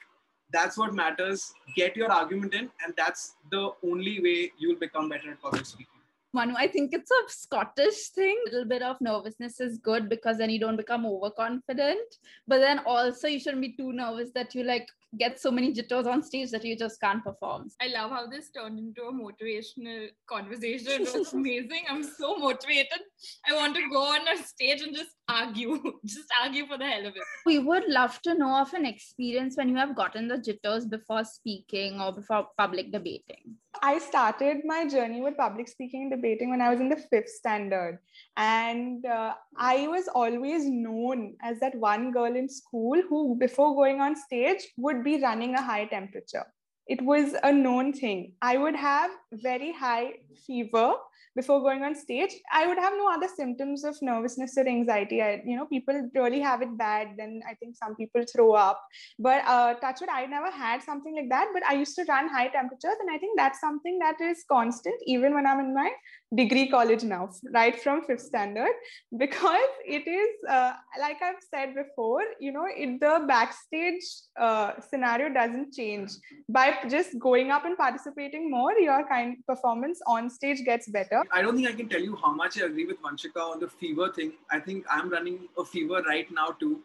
That's 0.51 0.77
what 0.77 0.93
matters. 0.93 1.53
Get 1.75 1.97
your 1.97 2.11
argument 2.11 2.53
in, 2.53 2.69
and 2.85 2.93
that's 2.95 3.35
the 3.49 3.71
only 3.83 4.21
way 4.21 4.51
you'll 4.59 4.79
become 4.79 5.09
better 5.09 5.31
at 5.31 5.41
public 5.41 5.65
speaking. 5.65 5.87
Manu, 6.35 6.55
I 6.57 6.67
think 6.67 6.93
it's 6.93 7.11
a 7.11 7.29
Scottish 7.29 8.07
thing. 8.09 8.35
A 8.47 8.51
little 8.51 8.67
bit 8.67 8.81
of 8.81 8.99
nervousness 8.99 9.59
is 9.59 9.77
good 9.77 10.09
because 10.09 10.39
then 10.39 10.49
you 10.49 10.59
don't 10.59 10.77
become 10.77 11.05
overconfident. 11.05 12.17
But 12.47 12.59
then 12.59 12.79
also 12.85 13.27
you 13.27 13.39
shouldn't 13.39 13.61
be 13.61 13.73
too 13.73 13.93
nervous 13.93 14.31
that 14.33 14.55
you 14.55 14.63
like 14.63 14.87
get 15.17 15.39
so 15.39 15.51
many 15.51 15.71
jitters 15.71 16.07
on 16.07 16.23
stage 16.23 16.51
that 16.51 16.63
you 16.65 16.77
just 16.77 16.99
can't 16.99 17.23
perform. 17.23 17.69
I 17.81 17.87
love 17.87 18.11
how 18.11 18.27
this 18.27 18.49
turned 18.49 18.79
into 18.79 19.03
a 19.03 19.13
motivational 19.13 20.09
conversation. 20.27 21.03
It 21.03 21.13
was 21.13 21.33
amazing. 21.33 21.83
I'm 21.89 22.03
so 22.03 22.37
motivated. 22.37 22.99
I 23.47 23.53
want 23.53 23.75
to 23.75 23.89
go 23.89 24.01
on 24.01 24.27
a 24.27 24.43
stage 24.43 24.81
and 24.81 24.95
just 24.95 25.11
argue, 25.27 25.81
just 26.05 26.27
argue 26.41 26.65
for 26.67 26.77
the 26.77 26.85
hell 26.85 27.05
of 27.07 27.15
it. 27.15 27.23
We 27.45 27.59
would 27.59 27.85
love 27.87 28.21
to 28.23 28.33
know 28.35 28.61
of 28.61 28.73
an 28.73 28.85
experience 28.85 29.57
when 29.57 29.69
you 29.69 29.75
have 29.77 29.95
gotten 29.95 30.27
the 30.27 30.37
jitters 30.37 30.85
before 30.85 31.23
speaking 31.23 31.99
or 32.01 32.11
before 32.11 32.47
public 32.57 32.91
debating. 32.91 33.57
I 33.81 33.99
started 33.99 34.61
my 34.65 34.87
journey 34.87 35.21
with 35.21 35.37
public 35.37 35.67
speaking 35.67 36.03
and 36.03 36.11
debating 36.11 36.49
when 36.49 36.61
I 36.61 36.69
was 36.69 36.79
in 36.79 36.89
the 36.89 36.95
fifth 36.95 37.29
standard. 37.29 37.99
And 38.37 39.05
uh, 39.05 39.33
I 39.57 39.87
was 39.87 40.07
always 40.07 40.65
known 40.65 41.35
as 41.41 41.59
that 41.59 41.75
one 41.75 42.11
girl 42.11 42.35
in 42.35 42.47
school 42.47 43.01
who, 43.09 43.35
before 43.39 43.75
going 43.75 43.99
on 43.99 44.15
stage, 44.15 44.67
would 44.77 45.02
be 45.03 45.21
running 45.21 45.55
a 45.55 45.61
high 45.61 45.85
temperature. 45.85 46.45
It 46.87 47.01
was 47.01 47.35
a 47.43 47.51
known 47.51 47.93
thing. 47.93 48.33
I 48.41 48.57
would 48.57 48.75
have 48.75 49.11
very 49.41 49.73
high 49.73 50.13
fever 50.45 50.93
before 51.35 51.61
going 51.61 51.83
on 51.83 51.95
stage. 51.95 52.33
I 52.51 52.67
would 52.67 52.77
have 52.77 52.93
no 52.93 53.11
other 53.11 53.27
symptoms 53.27 53.83
of 53.83 53.95
nervousness 54.01 54.57
or 54.57 54.67
anxiety. 54.67 55.21
I, 55.21 55.41
you 55.45 55.55
know, 55.57 55.65
people 55.65 56.09
really 56.15 56.39
have 56.41 56.61
it 56.61 56.77
bad. 56.77 57.15
Then 57.17 57.41
I 57.47 57.55
think 57.55 57.75
some 57.75 57.95
people 57.95 58.23
throw 58.31 58.51
up. 58.53 58.79
But 59.17 59.43
uh, 59.47 59.73
touch 59.75 60.01
wood, 60.01 60.09
I 60.11 60.25
never 60.25 60.51
had 60.51 60.83
something 60.83 61.15
like 61.15 61.29
that. 61.29 61.49
But 61.53 61.63
I 61.65 61.73
used 61.73 61.95
to 61.95 62.05
run 62.07 62.29
high 62.29 62.49
temperatures, 62.49 62.97
and 62.99 63.09
I 63.09 63.17
think 63.17 63.37
that's 63.37 63.59
something 63.59 63.99
that 63.99 64.21
is 64.21 64.43
constant 64.49 64.95
even 65.05 65.33
when 65.33 65.45
I'm 65.45 65.59
in 65.59 65.73
my 65.73 65.91
degree 66.35 66.67
college 66.67 67.03
now, 67.03 67.29
right 67.53 67.79
from 67.79 68.03
fifth 68.03 68.21
standard, 68.21 68.73
because 69.17 69.69
it 69.85 70.07
is 70.07 70.29
uh, 70.49 70.73
like 70.99 71.21
I've 71.21 71.41
said 71.53 71.75
before, 71.75 72.21
you 72.39 72.51
know, 72.51 72.65
it, 72.67 72.99
the 72.99 73.25
backstage 73.27 74.03
uh, 74.39 74.73
scenario 74.89 75.33
doesn't 75.33 75.73
change 75.73 76.11
by 76.49 76.75
just 76.89 77.17
going 77.19 77.51
up 77.51 77.65
and 77.65 77.77
participating 77.77 78.49
more. 78.49 78.73
Your 78.73 79.07
kind 79.07 79.22
performance 79.47 80.01
on 80.07 80.29
stage 80.29 80.63
gets 80.63 80.87
better. 80.87 81.23
I 81.31 81.41
don't 81.41 81.55
think 81.55 81.67
I 81.67 81.73
can 81.73 81.89
tell 81.89 82.01
you 82.01 82.15
how 82.15 82.33
much 82.33 82.59
I 82.61 82.65
agree 82.65 82.85
with 82.85 83.01
Vanshika 83.01 83.41
on 83.51 83.59
the 83.59 83.67
fever 83.67 84.11
thing. 84.11 84.33
I 84.51 84.59
think 84.59 84.85
I'm 84.89 85.09
running 85.09 85.47
a 85.57 85.65
fever 85.65 86.01
right 86.07 86.27
now 86.31 86.49
too. 86.59 86.81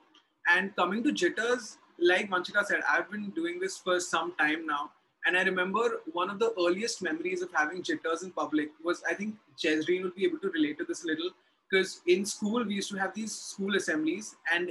And 0.54 0.74
coming 0.76 1.02
to 1.04 1.12
jitters, 1.12 1.78
like 1.98 2.30
Vanshika 2.30 2.64
said, 2.64 2.80
I've 2.88 3.10
been 3.10 3.30
doing 3.30 3.60
this 3.60 3.78
for 3.78 4.00
some 4.00 4.32
time 4.38 4.66
now 4.66 4.90
and 5.26 5.36
I 5.36 5.42
remember 5.42 6.00
one 6.12 6.30
of 6.30 6.38
the 6.38 6.54
earliest 6.58 7.02
memories 7.02 7.42
of 7.42 7.50
having 7.52 7.82
jitters 7.82 8.22
in 8.22 8.30
public 8.30 8.70
was 8.82 9.02
I 9.08 9.14
think 9.14 9.34
Jezreen 9.62 10.02
would 10.04 10.14
be 10.14 10.24
able 10.24 10.38
to 10.38 10.50
relate 10.50 10.78
to 10.78 10.84
this 10.84 11.04
a 11.04 11.06
little 11.06 11.30
because 11.70 12.00
in 12.06 12.24
school 12.24 12.64
we 12.64 12.74
used 12.76 12.90
to 12.90 12.96
have 12.96 13.14
these 13.14 13.34
school 13.34 13.76
assemblies 13.76 14.36
and 14.52 14.70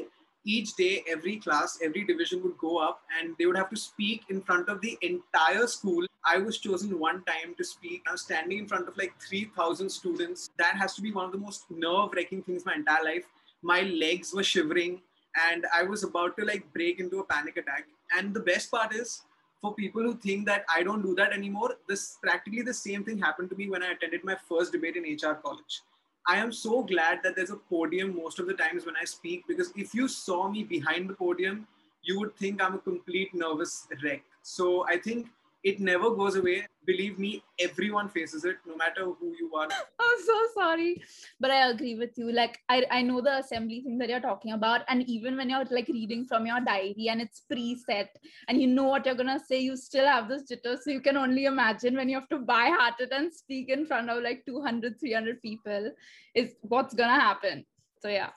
each 0.55 0.73
day 0.75 1.03
every 1.13 1.35
class 1.37 1.77
every 1.83 2.03
division 2.09 2.41
would 2.41 2.57
go 2.57 2.77
up 2.77 3.01
and 3.19 3.35
they 3.37 3.45
would 3.45 3.57
have 3.57 3.69
to 3.69 3.75
speak 3.75 4.23
in 4.29 4.41
front 4.41 4.69
of 4.69 4.79
the 4.81 4.97
entire 5.01 5.67
school. 5.67 6.05
I 6.25 6.37
was 6.37 6.57
chosen 6.57 6.97
one 6.99 7.23
time 7.25 7.53
to 7.57 7.63
speak. 7.63 8.03
I 8.07 8.13
was 8.13 8.21
standing 8.21 8.57
in 8.59 8.67
front 8.67 8.87
of 8.87 8.97
like 8.97 9.13
3000 9.21 9.89
students. 9.89 10.49
That 10.57 10.75
has 10.77 10.95
to 10.95 11.01
be 11.01 11.11
one 11.11 11.25
of 11.25 11.31
the 11.33 11.37
most 11.37 11.65
nerve 11.69 12.09
wracking 12.15 12.43
things 12.43 12.65
my 12.65 12.75
entire 12.75 13.03
life. 13.03 13.25
My 13.61 13.81
legs 13.81 14.33
were 14.33 14.43
shivering 14.43 15.01
and 15.49 15.65
i 15.77 15.83
was 15.83 16.03
about 16.03 16.35
to 16.35 16.43
like 16.45 16.63
break 16.73 16.99
into 16.99 17.19
a 17.19 17.23
panic 17.23 17.57
attack. 17.57 17.85
And 18.17 18.33
the 18.33 18.39
best 18.39 18.71
part 18.71 18.95
is 18.95 19.21
for 19.61 19.73
people 19.73 20.01
who 20.03 20.15
think 20.15 20.45
that 20.45 20.65
I 20.73 20.83
don't 20.83 21.01
do 21.01 21.15
that 21.15 21.33
anymore, 21.33 21.75
this 21.87 22.17
practically 22.21 22.61
the 22.61 22.73
same 22.73 23.03
thing 23.03 23.17
happened 23.17 23.49
to 23.49 23.55
me 23.55 23.69
when 23.69 23.83
I 23.83 23.91
attended 23.91 24.23
my 24.23 24.37
first 24.47 24.71
debate 24.71 24.95
in 24.95 25.03
HR 25.03 25.33
college. 25.33 25.81
I 26.29 26.37
am 26.37 26.51
so 26.51 26.83
glad 26.83 27.23
that 27.23 27.37
there's 27.37 27.51
a 27.51 27.55
podium 27.55 28.15
most 28.15 28.37
of 28.39 28.47
the 28.47 28.53
times 28.53 28.85
when 28.85 28.95
I 29.01 29.05
speak 29.05 29.45
because 29.47 29.71
if 29.77 29.93
you 29.93 30.09
saw 30.09 30.49
me 30.49 30.63
behind 30.63 31.09
the 31.09 31.13
podium, 31.13 31.65
you 32.03 32.19
would 32.19 32.35
think 32.35 32.61
I'm 32.61 32.75
a 32.75 32.79
complete 32.79 33.33
nervous 33.33 33.87
wreck. 34.03 34.23
So 34.41 34.85
I 34.87 34.97
think 34.97 35.27
it 35.67 35.81
never 35.81 36.09
goes 36.11 36.35
away. 36.37 36.65
Believe 36.85 37.19
me, 37.19 37.43
everyone 37.59 38.07
faces 38.07 38.45
it, 38.45 38.55
no 38.65 38.77
matter 38.77 39.03
who 39.03 39.33
you 39.37 39.51
are. 39.53 39.67
I'm 39.99 40.19
so 40.25 40.37
sorry. 40.53 41.01
But 41.41 41.51
I 41.51 41.69
agree 41.71 41.95
with 41.95 42.17
you. 42.17 42.31
Like 42.31 42.59
I, 42.69 42.85
I 42.89 43.01
know 43.01 43.19
the 43.19 43.39
assembly 43.39 43.81
thing 43.81 43.97
that 43.97 44.07
you're 44.07 44.21
talking 44.21 44.53
about. 44.53 44.83
And 44.87 45.03
even 45.09 45.35
when 45.35 45.49
you're 45.49 45.65
like 45.69 45.89
reading 45.89 46.25
from 46.25 46.45
your 46.45 46.61
diary 46.61 47.09
and 47.09 47.21
it's 47.21 47.43
preset 47.51 48.07
and 48.47 48.61
you 48.61 48.67
know 48.67 48.85
what 48.85 49.05
you're 49.05 49.15
gonna 49.15 49.41
say, 49.45 49.59
you 49.59 49.75
still 49.75 50.05
have 50.05 50.29
this 50.29 50.43
jitter. 50.49 50.77
So 50.81 50.89
you 50.89 51.01
can 51.01 51.17
only 51.17 51.43
imagine 51.45 51.97
when 51.97 52.07
you 52.07 52.17
have 52.21 52.29
to 52.29 52.39
buy 52.39 52.69
heart 52.77 52.95
it 52.99 53.11
and 53.11 53.33
speak 53.33 53.67
in 53.67 53.85
front 53.85 54.09
of 54.09 54.23
like 54.23 54.45
200, 54.45 54.97
300 55.01 55.41
people 55.41 55.91
is 56.33 56.55
what's 56.61 56.93
gonna 56.93 57.19
happen. 57.19 57.65
So 58.01 58.07
yeah. 58.07 58.29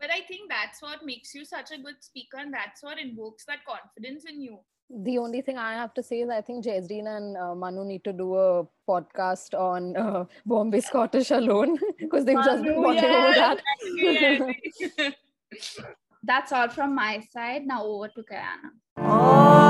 But 0.00 0.10
I 0.10 0.20
think 0.26 0.48
that's 0.48 0.80
what 0.80 1.04
makes 1.04 1.34
you 1.34 1.44
such 1.44 1.70
a 1.70 1.78
good 1.78 1.96
speaker 2.00 2.38
and 2.38 2.52
that's 2.52 2.82
what 2.82 2.98
invokes 2.98 3.44
that 3.44 3.58
confidence 3.66 4.24
in 4.26 4.40
you. 4.40 4.60
The 4.88 5.18
only 5.18 5.40
thing 5.42 5.58
I 5.58 5.74
have 5.74 5.92
to 5.94 6.02
say 6.02 6.20
is 6.20 6.30
I 6.30 6.40
think 6.40 6.64
Jazreen 6.64 7.06
and 7.08 7.36
uh, 7.36 7.54
Manu 7.54 7.84
need 7.84 8.04
to 8.04 8.12
do 8.12 8.36
a 8.36 8.64
podcast 8.88 9.58
on 9.58 9.96
uh, 9.96 10.24
Bombay 10.44 10.80
Scottish 10.80 11.30
alone 11.32 11.78
because 11.98 12.24
they've 12.24 12.36
just 12.36 12.62
been 12.62 12.80
Manu, 12.80 13.00
talking 13.00 13.10
over 13.10 13.34
that. 13.34 15.14
That's 16.22 16.52
all 16.52 16.68
from 16.68 16.94
my 16.94 17.20
side. 17.32 17.66
Now 17.66 17.84
over 17.84 18.08
to 18.08 18.22
Kayana. 18.22 18.70
दूर 18.98 19.65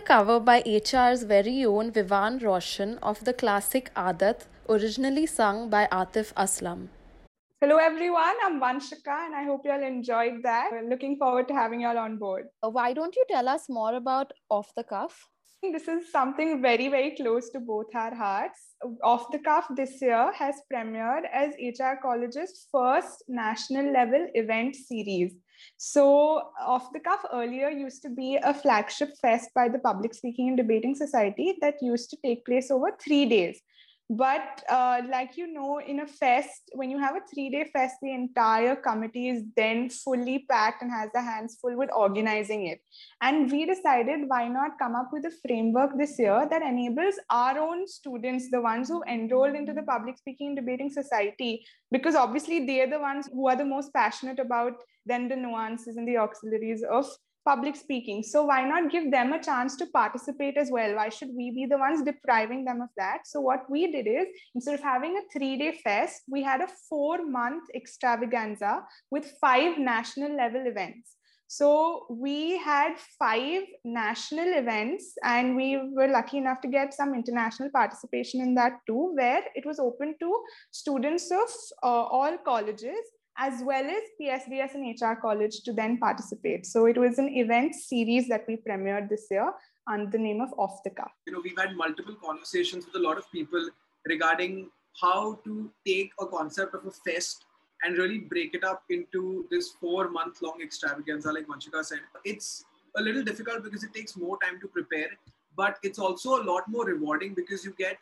That 0.00 0.06
cover 0.06 0.40
by 0.40 0.62
HR's 0.64 1.24
very 1.24 1.62
own 1.66 1.90
Vivan 1.90 2.38
Roshan 2.38 2.96
of 3.02 3.22
the 3.22 3.34
classic 3.34 3.90
Aadat, 3.94 4.46
originally 4.66 5.26
sung 5.26 5.68
by 5.68 5.88
Atif 5.92 6.32
Aslam. 6.44 6.88
Hello, 7.60 7.76
everyone. 7.76 8.36
I'm 8.42 8.58
Vanshika, 8.58 9.26
and 9.26 9.34
I 9.34 9.44
hope 9.44 9.60
you 9.66 9.72
all 9.72 9.82
enjoyed 9.82 10.42
that. 10.42 10.70
We're 10.72 10.88
looking 10.88 11.18
forward 11.18 11.48
to 11.48 11.54
having 11.54 11.82
you 11.82 11.88
all 11.88 11.98
on 11.98 12.16
board. 12.16 12.46
Uh, 12.62 12.70
Why 12.70 12.94
don't 12.94 13.14
you 13.14 13.26
tell 13.30 13.46
us 13.46 13.68
more 13.68 13.94
about 13.94 14.32
Off 14.48 14.72
the 14.74 14.84
Cuff? 14.84 15.28
This 15.62 15.86
is 15.86 16.10
something 16.10 16.62
very, 16.62 16.88
very 16.88 17.14
close 17.14 17.50
to 17.50 17.60
both 17.60 17.94
our 17.94 18.14
hearts. 18.14 18.76
Off 19.04 19.30
the 19.30 19.40
Cuff 19.40 19.66
this 19.76 20.00
year 20.00 20.32
has 20.32 20.62
premiered 20.72 21.24
as 21.30 21.52
HR 21.60 22.00
College's 22.00 22.68
first 22.72 23.24
national 23.28 23.92
level 23.92 24.26
event 24.32 24.74
series. 24.76 25.34
So, 25.76 26.50
Off 26.60 26.92
the 26.92 27.00
Cuff 27.00 27.24
earlier 27.32 27.70
used 27.70 28.02
to 28.02 28.10
be 28.10 28.38
a 28.42 28.54
flagship 28.54 29.10
fest 29.20 29.50
by 29.54 29.68
the 29.68 29.78
Public 29.78 30.14
Speaking 30.14 30.48
and 30.48 30.56
Debating 30.56 30.94
Society 30.94 31.56
that 31.60 31.76
used 31.80 32.10
to 32.10 32.16
take 32.24 32.44
place 32.44 32.70
over 32.70 32.90
three 33.00 33.26
days. 33.26 33.60
But 34.12 34.64
uh, 34.68 35.02
like 35.08 35.36
you 35.36 35.46
know, 35.46 35.78
in 35.78 36.00
a 36.00 36.06
fest, 36.06 36.68
when 36.72 36.90
you 36.90 36.98
have 36.98 37.14
a 37.14 37.20
three 37.32 37.48
day 37.48 37.70
fest, 37.72 37.94
the 38.02 38.12
entire 38.12 38.74
committee 38.74 39.28
is 39.28 39.44
then 39.56 39.88
fully 39.88 40.46
packed 40.50 40.82
and 40.82 40.90
has 40.90 41.10
their 41.12 41.22
hands 41.22 41.58
full 41.62 41.76
with 41.76 41.90
organizing 41.94 42.66
it. 42.66 42.80
And 43.20 43.48
we 43.52 43.66
decided 43.66 44.22
why 44.26 44.48
not 44.48 44.80
come 44.80 44.96
up 44.96 45.10
with 45.12 45.26
a 45.26 45.32
framework 45.46 45.96
this 45.96 46.18
year 46.18 46.44
that 46.50 46.60
enables 46.60 47.20
our 47.30 47.56
own 47.56 47.86
students, 47.86 48.50
the 48.50 48.60
ones 48.60 48.88
who 48.88 49.00
enrolled 49.04 49.54
into 49.54 49.72
the 49.72 49.84
Public 49.84 50.18
Speaking 50.18 50.48
and 50.48 50.56
Debating 50.56 50.90
Society, 50.90 51.64
because 51.92 52.16
obviously 52.16 52.66
they're 52.66 52.90
the 52.90 52.98
ones 52.98 53.28
who 53.32 53.48
are 53.48 53.54
the 53.54 53.64
most 53.64 53.94
passionate 53.94 54.40
about 54.40 54.72
then 55.10 55.28
the 55.28 55.36
nuances 55.36 55.96
and 55.96 56.06
the 56.08 56.18
auxiliaries 56.18 56.84
of 56.98 57.06
public 57.46 57.74
speaking. 57.74 58.22
So 58.22 58.44
why 58.44 58.64
not 58.68 58.90
give 58.94 59.10
them 59.10 59.32
a 59.32 59.42
chance 59.42 59.74
to 59.76 59.86
participate 59.86 60.56
as 60.62 60.70
well? 60.70 60.94
Why 60.96 61.08
should 61.08 61.30
we 61.36 61.50
be 61.50 61.66
the 61.68 61.78
ones 61.78 62.02
depriving 62.02 62.64
them 62.64 62.82
of 62.82 62.90
that? 62.96 63.26
So 63.26 63.40
what 63.40 63.62
we 63.68 63.90
did 63.90 64.06
is 64.06 64.26
instead 64.54 64.74
of 64.74 64.82
having 64.82 65.16
a 65.16 65.26
three-day 65.32 65.80
fest, 65.82 66.22
we 66.28 66.42
had 66.42 66.60
a 66.60 66.68
four-month 66.88 67.64
extravaganza 67.74 68.82
with 69.10 69.32
five 69.40 69.78
national 69.78 70.36
level 70.36 70.66
events. 70.66 71.16
So 71.52 72.06
we 72.08 72.58
had 72.58 72.92
five 73.18 73.62
national 73.84 74.56
events, 74.62 75.14
and 75.24 75.56
we 75.56 75.68
were 75.96 76.06
lucky 76.06 76.38
enough 76.38 76.60
to 76.60 76.68
get 76.68 76.94
some 76.94 77.12
international 77.12 77.70
participation 77.70 78.40
in 78.40 78.54
that 78.54 78.74
too, 78.86 79.14
where 79.16 79.42
it 79.56 79.66
was 79.66 79.80
open 79.80 80.14
to 80.20 80.44
students 80.70 81.28
of 81.32 81.48
uh, 81.82 81.86
all 81.86 82.38
colleges 82.44 83.04
as 83.38 83.62
well 83.64 83.84
as 83.84 84.02
PSDS 84.20 84.74
and 84.74 85.00
HR 85.00 85.20
College 85.20 85.62
to 85.62 85.72
then 85.72 85.98
participate. 85.98 86.66
So 86.66 86.86
it 86.86 86.98
was 86.98 87.18
an 87.18 87.28
event 87.28 87.74
series 87.74 88.28
that 88.28 88.44
we 88.46 88.56
premiered 88.56 89.08
this 89.08 89.26
year 89.30 89.52
under 89.88 90.10
the 90.10 90.18
name 90.18 90.40
of 90.40 90.52
Off 90.58 90.82
the 90.84 90.90
Cuff. 90.90 91.10
you 91.26 91.32
know 91.32 91.40
we've 91.42 91.58
had 91.58 91.76
multiple 91.76 92.16
conversations 92.24 92.86
with 92.86 92.94
a 92.96 93.04
lot 93.06 93.18
of 93.18 93.30
people 93.32 93.68
regarding 94.06 94.70
how 95.00 95.38
to 95.44 95.70
take 95.86 96.10
a 96.20 96.26
concept 96.26 96.74
of 96.74 96.86
a 96.86 96.90
fest 96.90 97.44
and 97.82 97.96
really 97.96 98.18
break 98.18 98.54
it 98.54 98.64
up 98.64 98.82
into 98.90 99.46
this 99.50 99.70
four 99.80 100.10
month 100.10 100.42
long 100.42 100.60
extravaganza 100.62 101.32
like 101.32 101.46
Vanshika 101.46 101.84
said 101.84 102.00
it's 102.24 102.64
a 102.96 103.02
little 103.02 103.22
difficult 103.22 103.64
because 103.64 103.84
it 103.84 103.94
takes 103.94 104.16
more 104.16 104.38
time 104.44 104.60
to 104.60 104.68
prepare 104.68 105.10
but 105.56 105.78
it's 105.82 105.98
also 105.98 106.40
a 106.40 106.44
lot 106.50 106.64
more 106.68 106.84
rewarding 106.84 107.34
because 107.34 107.64
you 107.64 107.74
get 107.78 107.98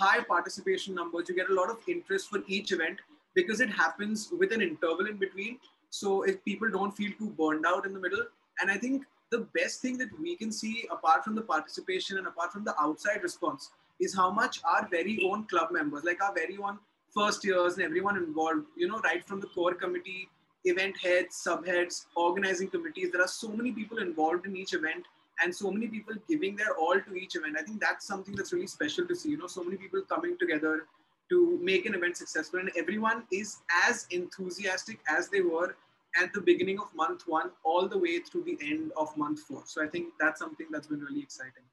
high 0.00 0.20
participation 0.20 0.94
numbers 0.94 1.28
you 1.28 1.34
get 1.34 1.50
a 1.50 1.54
lot 1.54 1.70
of 1.70 1.78
interest 1.88 2.28
for 2.30 2.40
each 2.46 2.72
event 2.72 3.00
because 3.34 3.60
it 3.60 3.70
happens 3.70 4.32
with 4.38 4.52
an 4.52 4.62
interval 4.62 5.06
in 5.06 5.16
between. 5.16 5.58
So 5.90 6.22
if 6.22 6.44
people 6.44 6.70
don't 6.70 6.96
feel 6.96 7.12
too 7.18 7.30
burned 7.30 7.64
out 7.66 7.86
in 7.86 7.92
the 7.92 8.00
middle 8.00 8.24
and 8.60 8.70
i 8.70 8.76
think 8.76 9.04
the 9.30 9.40
best 9.58 9.80
thing 9.80 9.98
that 9.98 10.08
we 10.20 10.36
can 10.36 10.50
see 10.50 10.86
apart 10.90 11.24
from 11.24 11.34
the 11.34 11.42
participation 11.42 12.18
and 12.18 12.26
apart 12.26 12.52
from 12.52 12.64
the 12.64 12.74
outside 12.80 13.22
response 13.22 13.70
is 14.00 14.14
how 14.14 14.30
much 14.30 14.60
our 14.64 14.88
very 14.90 15.18
own 15.24 15.44
club 15.44 15.70
members 15.70 16.04
like 16.04 16.22
our 16.22 16.34
very 16.34 16.56
own 16.58 16.78
first 17.14 17.44
years 17.44 17.74
and 17.74 17.82
everyone 17.82 18.16
involved 18.16 18.66
you 18.76 18.88
know 18.88 19.00
right 19.00 19.26
from 19.26 19.40
the 19.40 19.46
core 19.48 19.74
committee 19.74 20.28
event 20.64 20.96
heads 21.02 21.42
subheads 21.46 22.06
organizing 22.16 22.68
committees 22.68 23.10
there 23.12 23.22
are 23.22 23.34
so 23.36 23.48
many 23.48 23.72
people 23.72 23.98
involved 23.98 24.46
in 24.46 24.56
each 24.56 24.74
event 24.74 25.04
and 25.40 25.54
so 25.54 25.70
many 25.70 25.86
people 25.86 26.14
giving 26.28 26.56
their 26.56 26.74
all 26.76 27.00
to 27.00 27.14
each 27.14 27.36
event. 27.36 27.56
I 27.56 27.62
think 27.62 27.80
that's 27.80 28.04
something 28.04 28.34
that's 28.34 28.52
really 28.52 28.66
special 28.66 29.06
to 29.06 29.14
see 29.14 29.30
you 29.30 29.36
know 29.36 29.46
so 29.46 29.62
many 29.62 29.76
people 29.76 30.02
coming 30.02 30.36
together 30.36 30.86
to 31.30 31.58
make 31.62 31.86
an 31.86 31.94
event 31.94 32.16
successful 32.16 32.60
and 32.60 32.70
everyone 32.76 33.24
is 33.32 33.58
as 33.86 34.06
enthusiastic 34.10 35.00
as 35.08 35.28
they 35.28 35.40
were 35.40 35.76
at 36.20 36.32
the 36.32 36.40
beginning 36.40 36.78
of 36.78 36.94
month 36.94 37.22
one 37.26 37.50
all 37.64 37.88
the 37.88 37.98
way 37.98 38.18
through 38.18 38.44
the 38.44 38.58
end 38.62 38.92
of 38.96 39.16
month 39.16 39.40
four 39.40 39.62
so 39.66 39.84
i 39.84 39.88
think 39.88 40.12
that's 40.20 40.40
something 40.40 40.66
that's 40.70 40.86
been 40.86 41.00
really 41.00 41.20
exciting 41.20 41.64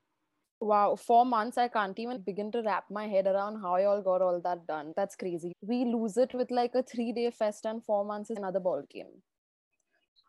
Wow, 0.62 0.96
four 0.96 1.26
months. 1.26 1.58
I 1.58 1.68
can't 1.68 2.00
even 2.00 2.22
begin 2.22 2.52
to 2.54 2.62
wrap 2.62 2.86
my 2.90 3.08
head 3.08 3.28
around 3.28 3.62
how 3.62 3.76
y'all 3.76 4.02
got 4.02 4.22
all 4.22 4.40
that 4.40 4.66
done. 4.66 4.94
That's 4.96 5.16
crazy. 5.16 5.52
We 5.62 5.84
lose 5.84 6.16
it 6.18 6.34
with 6.34 6.50
like 6.50 6.74
a 6.76 6.82
three 6.82 7.12
day 7.12 7.30
fest, 7.30 7.66
and 7.66 7.84
four 7.84 8.06
months 8.06 8.30
is 8.30 8.38
another 8.38 8.62
ball 8.62 8.84
game. 8.90 9.22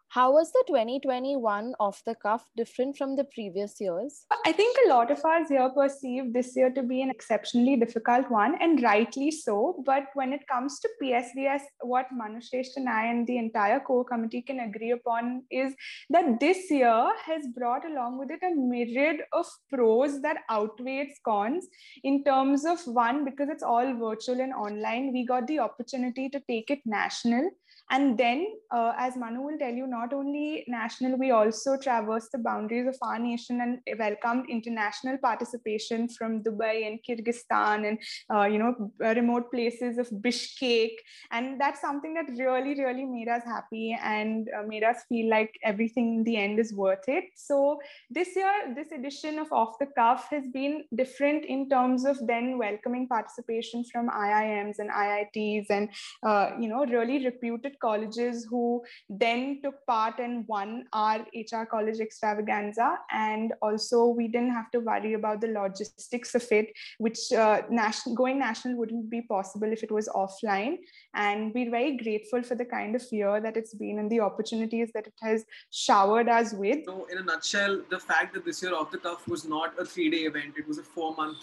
How 0.09 0.33
was 0.33 0.51
the 0.53 0.64
2021 0.69 1.75
off 1.79 2.03
the 2.07 2.14
cuff 2.14 2.49
different 2.57 2.97
from 2.97 3.16
the 3.16 3.25
previous 3.25 3.81
years? 3.81 4.25
I 4.47 4.53
think 4.53 4.77
a 4.85 4.88
lot 4.88 5.11
of 5.11 5.19
us 5.25 5.49
here 5.49 5.69
perceive 5.69 6.33
this 6.33 6.57
year 6.57 6.71
to 6.71 6.83
be 6.83 7.03
an 7.03 7.11
exceptionally 7.11 7.77
difficult 7.77 8.31
one, 8.31 8.57
and 8.61 8.83
rightly 8.83 9.31
so. 9.31 9.83
But 9.85 10.05
when 10.14 10.33
it 10.33 10.47
comes 10.49 10.79
to 10.81 10.88
PSDS, 11.03 11.62
what 11.81 12.07
Manushresh 12.19 12.77
and 12.77 12.88
I 12.88 13.07
and 13.07 13.27
the 13.27 13.37
entire 13.37 13.81
core 13.81 14.05
committee 14.05 14.42
can 14.42 14.61
agree 14.61 14.92
upon 14.92 15.42
is 15.51 15.75
that 16.11 16.40
this 16.40 16.71
year 16.71 17.11
has 17.25 17.42
brought 17.55 17.85
along 17.85 18.19
with 18.19 18.31
it 18.31 18.40
a 18.42 18.55
myriad 18.55 19.23
of 19.33 19.47
pros 19.71 20.23
that 20.23 20.38
outweighs 20.49 21.19
cons 21.25 21.66
in 22.05 22.25
terms 22.25 22.64
of 22.64 22.81
one, 22.87 23.25
because 23.25 23.49
it's 23.51 23.62
all 23.64 23.92
virtual 23.95 24.40
and 24.40 24.55
online, 24.55 25.12
we 25.12 25.27
got 25.27 25.47
the 25.47 25.59
opportunity 25.59 26.29
to 26.31 26.40
take 26.49 26.71
it 26.71 26.79
national 26.87 27.51
and 27.90 28.18
then, 28.18 28.46
uh, 28.72 28.92
as 28.99 29.16
Manu 29.16 29.42
will 29.42 29.59
tell 29.59 29.72
you, 29.72 29.87
not 29.87 30.12
only 30.12 30.64
national, 30.66 31.16
we 31.16 31.31
also 31.31 31.77
traversed 31.77 32.33
the 32.33 32.38
boundaries 32.38 32.88
of 32.88 32.96
our 33.01 33.18
nation 33.18 33.61
and 33.61 33.99
welcomed 33.99 34.46
international 34.51 35.18
participation 35.18 36.09
from 36.09 36.42
Dubai 36.42 36.87
and 36.87 36.99
Kyrgyzstan 37.09 37.88
and, 37.88 37.99
uh, 38.35 38.44
you 38.44 38.59
know, 38.59 38.90
remote 38.99 39.53
places 39.53 39.99
of 39.99 40.09
Bishkek. 40.11 40.90
And 41.31 41.61
that's 41.61 41.81
something 41.81 42.14
that 42.14 42.27
really, 42.37 42.75
really 42.83 43.05
made 43.05 43.29
us 43.29 43.44
happy 43.44 43.96
and 44.03 44.49
uh, 44.59 44.64
made 44.66 44.83
us 44.83 45.05
feel 45.09 45.31
like 45.31 45.53
everything 45.62 46.16
in 46.16 46.25
the 46.25 46.37
end 46.37 46.59
is 46.59 46.75
worth 46.75 47.09
it. 47.09 47.25
So 47.37 47.79
this 48.11 48.35
year, 48.35 48.75
this 48.75 48.90
edition 48.90 49.38
of 49.38 49.53
Off 49.53 49.79
the 49.79 49.87
Cuff 49.96 50.27
has 50.31 50.49
been 50.49 50.85
different 50.94 51.44
in 51.44 51.68
terms 51.68 52.05
of 52.05 52.18
then 52.27 52.59
welcoming 52.59 53.07
participation 53.07 53.85
from 53.92 54.09
IIMs 54.09 54.81
and 54.81 54.90
IITs 54.90 55.66
and, 55.70 55.88
uh, 56.25 56.51
you 56.61 56.68
know, 56.68 56.85
really 56.85 57.25
reputed 57.25 57.76
colleges 57.81 58.47
who 58.49 58.83
then 59.09 59.61
took 59.62 59.85
part 59.87 60.19
and 60.19 60.47
won 60.49 60.85
our 60.93 61.21
HR 61.35 61.65
college 61.71 62.01
extravaganza. 62.01 62.99
And 63.11 63.53
also, 63.62 64.07
we 64.07 64.29
didn't 64.29 64.53
have 64.53 64.71
to 64.73 64.81
worry 64.81 65.15
about 65.15 65.41
the 65.41 65.49
logistics 65.49 66.35
of 66.35 66.47
it, 66.51 66.73
which 66.99 67.33
uh, 67.33 67.62
national, 67.71 68.15
going 68.15 68.39
national 68.39 68.77
wouldn't 68.77 69.11
be 69.11 69.23
possible 69.23 69.73
if 69.73 69.83
it 69.83 69.91
was 69.91 70.09
offline. 70.09 70.79
And 71.15 71.53
we're 71.55 71.71
very 71.71 71.97
grateful 71.97 72.43
for 72.43 72.55
the 72.55 72.65
kind 72.65 72.95
of 72.95 73.05
year 73.11 73.41
that 73.41 73.57
it's 73.57 73.75
been 73.75 73.99
and 73.99 74.11
the 74.11 74.21
opportunities 74.21 74.91
that 74.95 75.07
it 75.07 75.15
has 75.23 75.45
showered 75.71 76.29
us 76.29 76.53
with. 76.53 76.85
So, 76.85 77.07
in 77.11 77.19
a 77.19 77.23
nutshell, 77.23 77.83
the 77.91 77.99
fact 77.99 78.35
that 78.35 78.45
this 78.45 78.62
year 78.62 78.75
off 78.75 78.91
the 78.91 78.99
cuff 78.99 79.27
was 79.29 79.45
not 79.45 79.79
a 79.79 79.85
three 79.85 80.11
day 80.11 80.25
event, 80.25 80.55
it 80.57 80.67
was 80.67 80.79
a 80.79 80.83
four 80.83 81.15
month 81.15 81.39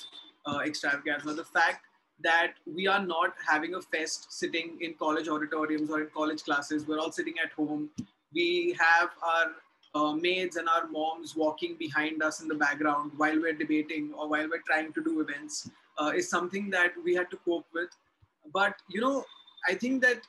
uh, 0.45 0.59
extravaganza. 0.65 1.33
The 1.33 1.43
fact 1.43 1.85
that 2.21 2.53
we 2.65 2.87
are 2.87 3.05
not 3.05 3.33
having 3.45 3.75
a 3.75 3.81
fest 3.81 4.31
sitting 4.31 4.77
in 4.81 4.93
college 4.93 5.27
auditoriums 5.27 5.89
or 5.89 6.01
in 6.01 6.07
college 6.13 6.43
classes. 6.43 6.87
We're 6.87 6.99
all 6.99 7.11
sitting 7.11 7.35
at 7.43 7.51
home. 7.51 7.89
We 8.33 8.75
have 8.79 9.09
our 9.21 9.51
uh, 9.95 10.13
maids 10.13 10.55
and 10.55 10.67
our 10.67 10.87
moms 10.87 11.35
walking 11.35 11.75
behind 11.77 12.23
us 12.23 12.41
in 12.41 12.47
the 12.47 12.55
background 12.55 13.11
while 13.17 13.39
we're 13.39 13.53
debating 13.53 14.11
or 14.17 14.27
while 14.27 14.47
we're 14.49 14.63
trying 14.65 14.93
to 14.93 15.03
do 15.03 15.21
events 15.21 15.69
uh, 15.99 16.11
is 16.15 16.29
something 16.29 16.69
that 16.71 16.91
we 17.03 17.13
had 17.13 17.29
to 17.31 17.37
cope 17.37 17.65
with. 17.73 17.89
But, 18.53 18.75
you 18.89 19.01
know, 19.01 19.25
I 19.69 19.75
think 19.75 20.01
that 20.01 20.21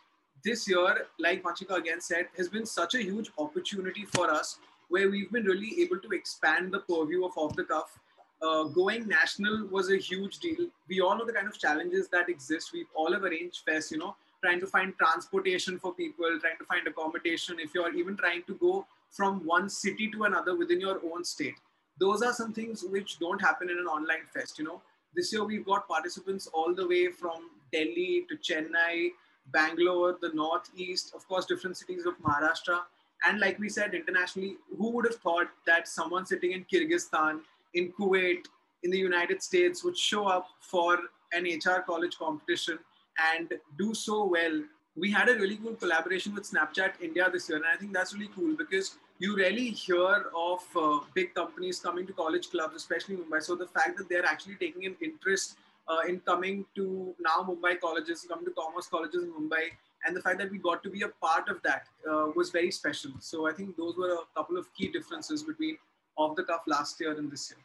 this 0.45 0.69
year, 0.69 1.07
like 1.19 1.43
Vanshika 1.43 1.77
again 1.77 2.01
said, 2.01 2.27
has 2.37 2.49
been 2.49 2.67
such 2.67 2.95
a 2.95 3.03
huge 3.03 3.31
opportunity 3.39 4.05
for 4.05 4.31
us 4.31 4.59
where 4.89 5.11
we've 5.11 5.33
been 5.33 5.45
really 5.45 5.81
able 5.81 5.99
to 5.99 6.09
expand 6.11 6.73
the 6.73 6.81
purview 6.81 7.25
of 7.25 7.33
off 7.37 7.57
the 7.57 7.65
cuff 7.65 7.99
uh, 8.45 8.65
going 8.65 9.09
national 9.09 9.67
was 9.69 9.91
a 9.91 9.97
huge 9.97 10.39
deal. 10.39 10.69
We 10.89 11.01
all 11.01 11.17
know 11.17 11.25
the 11.25 11.33
kind 11.33 11.49
of 11.49 11.59
challenges 11.59 12.09
that 12.09 12.29
exist. 12.29 12.73
We 12.73 12.87
all 12.95 13.13
have 13.13 13.23
arranged 13.23 13.63
fests, 13.67 13.91
you 13.91 13.99
know, 13.99 14.17
trying 14.43 14.61
to 14.61 14.67
find 14.67 14.93
transportation 14.99 15.79
for 15.79 15.95
people, 15.95 16.27
trying 16.41 16.59
to 16.59 16.65
find 16.65 16.87
accommodation. 16.87 17.57
If 17.59 17.75
you're 17.75 17.95
even 17.95 18.17
trying 18.17 18.43
to 18.47 18.55
go 18.55 18.87
from 19.11 19.45
one 19.47 19.69
city 19.69 20.11
to 20.11 20.25
another 20.25 20.57
within 20.57 20.81
your 20.81 21.01
own 21.13 21.25
state, 21.25 21.55
those 21.99 22.23
are 22.23 22.33
some 22.33 22.53
things 22.53 22.85
which 22.85 23.19
don't 23.19 23.41
happen 23.41 23.71
in 23.71 23.79
an 23.79 23.87
online 23.87 24.27
fest. 24.33 24.59
You 24.59 24.65
know, 24.65 24.83
this 25.15 25.33
year 25.33 25.45
we've 25.45 25.65
got 25.65 25.89
participants 25.89 26.49
all 26.53 26.75
the 26.75 26.87
way 26.87 27.09
from 27.09 27.51
Delhi 27.73 28.27
to 28.29 28.37
Chennai, 28.37 29.11
Bangalore, 29.53 30.19
the 30.21 30.31
Northeast, 30.35 31.13
of 31.15 31.27
course, 31.29 31.47
different 31.47 31.77
cities 31.77 32.05
of 32.07 32.15
Maharashtra. 32.21 32.81
And 33.27 33.41
like 33.41 33.59
we 33.59 33.69
said, 33.69 33.95
internationally, 33.95 34.57
who 34.77 34.91
would 34.91 35.07
have 35.07 35.17
thought 35.17 35.49
that 35.67 35.89
someone 35.89 36.27
sitting 36.27 36.53
in 36.53 36.65
Kyrgyzstan 36.65 37.41
in 37.75 37.93
Kuwait, 37.93 38.47
in 38.83 38.91
the 38.91 38.99
United 38.99 39.43
States 39.43 39.85
would 39.85 39.97
show 39.97 40.27
up 40.27 40.47
for 40.61 40.99
an 41.33 41.45
HR 41.45 41.81
college 41.81 42.17
competition 42.19 42.79
and 43.33 43.53
do 43.79 43.95
so 43.95 44.25
well. 44.27 44.63
We 44.97 45.11
had 45.11 45.29
a 45.29 45.35
really 45.35 45.57
cool 45.57 45.75
collaboration 45.75 46.35
with 46.35 46.51
Snapchat 46.51 47.01
India 47.01 47.29
this 47.33 47.49
year, 47.49 47.59
and 47.59 47.67
I 47.67 47.77
think 47.77 47.93
that's 47.93 48.15
really 48.15 48.31
cool 48.35 48.55
because 48.57 48.97
you 49.19 49.37
rarely 49.37 49.71
hear 49.71 50.27
of 50.37 50.61
uh, 50.77 50.99
big 51.15 51.35
companies 51.35 51.81
coming 51.81 52.07
to 52.07 52.13
college 52.13 52.51
clubs, 52.51 52.77
especially 52.77 53.17
Mumbai. 53.17 53.43
So 53.43 53.57
the 53.57 53.67
fact 53.67 53.97
that 53.99 54.09
they're 54.09 54.25
actually 54.25 54.57
taking 54.57 54.87
an 54.87 54.97
interest 55.01 55.57
uh, 55.89 56.01
in 56.09 56.21
coming 56.21 56.65
to 56.77 57.15
now 57.21 57.43
Mumbai 57.43 57.81
colleges, 57.81 58.27
coming 58.29 58.45
to 58.45 58.53
commerce 58.53 58.87
colleges 58.87 59.25
in 59.25 59.33
Mumbai, 59.33 59.71
and 60.07 60.17
the 60.17 60.21
fact 60.21 60.39
that 60.39 60.51
we 60.51 60.59
got 60.59 60.83
to 60.83 60.91
be 60.91 61.03
a 61.03 61.09
part 61.09 61.49
of 61.49 61.63
that 61.63 61.87
uh, 62.09 62.27
was 62.37 62.51
very 62.51 62.71
special. 62.71 63.13
So 63.21 63.49
I 63.49 63.53
think 63.53 63.77
those 63.77 63.97
were 63.97 64.13
a 64.15 64.27
couple 64.37 64.59
of 64.59 64.73
key 64.75 64.89
differences 64.89 65.43
between 65.43 65.79
off 66.17 66.37
the 66.37 66.45
cuff 66.45 66.63
last 66.67 67.01
year 67.01 67.17
and 67.17 67.31
this 67.31 67.51
year? 67.51 67.59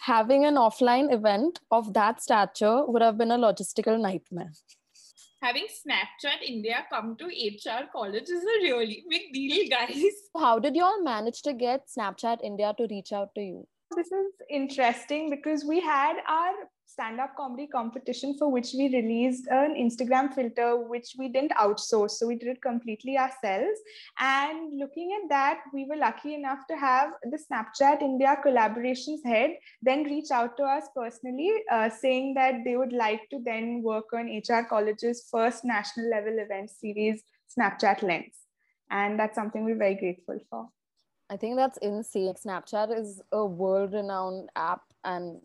Having 0.00 0.44
an 0.44 0.54
offline 0.54 1.12
event 1.12 1.60
of 1.70 1.92
that 1.94 2.22
stature 2.22 2.84
would 2.86 3.02
have 3.02 3.18
been 3.18 3.30
a 3.30 3.38
logistical 3.38 4.00
nightmare. 4.00 4.52
Having 5.40 5.66
Snapchat 5.66 6.42
India 6.44 6.84
come 6.90 7.16
to 7.16 7.26
HR 7.26 7.86
college 7.92 8.28
is 8.28 8.42
a 8.42 8.62
really 8.62 9.04
big 9.08 9.32
deal, 9.32 9.68
guys. 9.70 10.02
How 10.36 10.58
did 10.58 10.74
you 10.74 10.82
all 10.82 11.02
manage 11.02 11.42
to 11.42 11.52
get 11.52 11.88
Snapchat 11.96 12.38
India 12.42 12.74
to 12.76 12.86
reach 12.90 13.12
out 13.12 13.34
to 13.36 13.40
you? 13.40 13.66
This 13.94 14.10
is 14.10 14.32
interesting 14.50 15.30
because 15.30 15.64
we 15.64 15.80
had 15.80 16.16
our 16.28 16.52
stand 16.88 17.20
up 17.20 17.36
comedy 17.36 17.66
competition 17.66 18.34
for 18.38 18.50
which 18.50 18.72
we 18.76 18.88
released 18.88 19.46
an 19.48 19.74
Instagram 19.74 20.34
filter, 20.34 20.76
which 20.76 21.14
we 21.18 21.28
didn't 21.28 21.52
outsource. 21.52 22.12
So 22.12 22.26
we 22.26 22.36
did 22.36 22.48
it 22.48 22.62
completely 22.62 23.18
ourselves. 23.18 23.78
And 24.18 24.78
looking 24.78 25.16
at 25.22 25.28
that, 25.28 25.60
we 25.72 25.84
were 25.84 25.96
lucky 25.96 26.34
enough 26.34 26.60
to 26.70 26.76
have 26.76 27.10
the 27.22 27.38
Snapchat 27.38 28.02
India 28.02 28.36
collaborations 28.44 29.24
head 29.24 29.50
then 29.82 30.04
reach 30.04 30.30
out 30.30 30.56
to 30.56 30.62
us 30.64 30.84
personally, 30.94 31.52
uh, 31.70 31.90
saying 31.90 32.34
that 32.34 32.64
they 32.64 32.76
would 32.76 32.92
like 32.92 33.28
to 33.30 33.40
then 33.44 33.82
work 33.82 34.12
on 34.12 34.26
HR 34.26 34.66
College's 34.68 35.28
first 35.30 35.64
national 35.64 36.10
level 36.10 36.38
event 36.38 36.70
series, 36.70 37.22
Snapchat 37.56 38.02
Lens. 38.02 38.34
And 38.90 39.18
that's 39.18 39.34
something 39.34 39.64
we're 39.64 39.76
very 39.76 39.94
grateful 39.94 40.38
for. 40.50 40.68
I 41.30 41.36
think 41.36 41.56
that's 41.56 41.78
insane. 41.78 42.34
Snapchat 42.34 42.98
is 42.98 43.20
a 43.32 43.44
world 43.44 43.92
renowned 43.92 44.48
app 44.56 44.82
and 45.04 45.40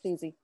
crazy. 0.00 0.36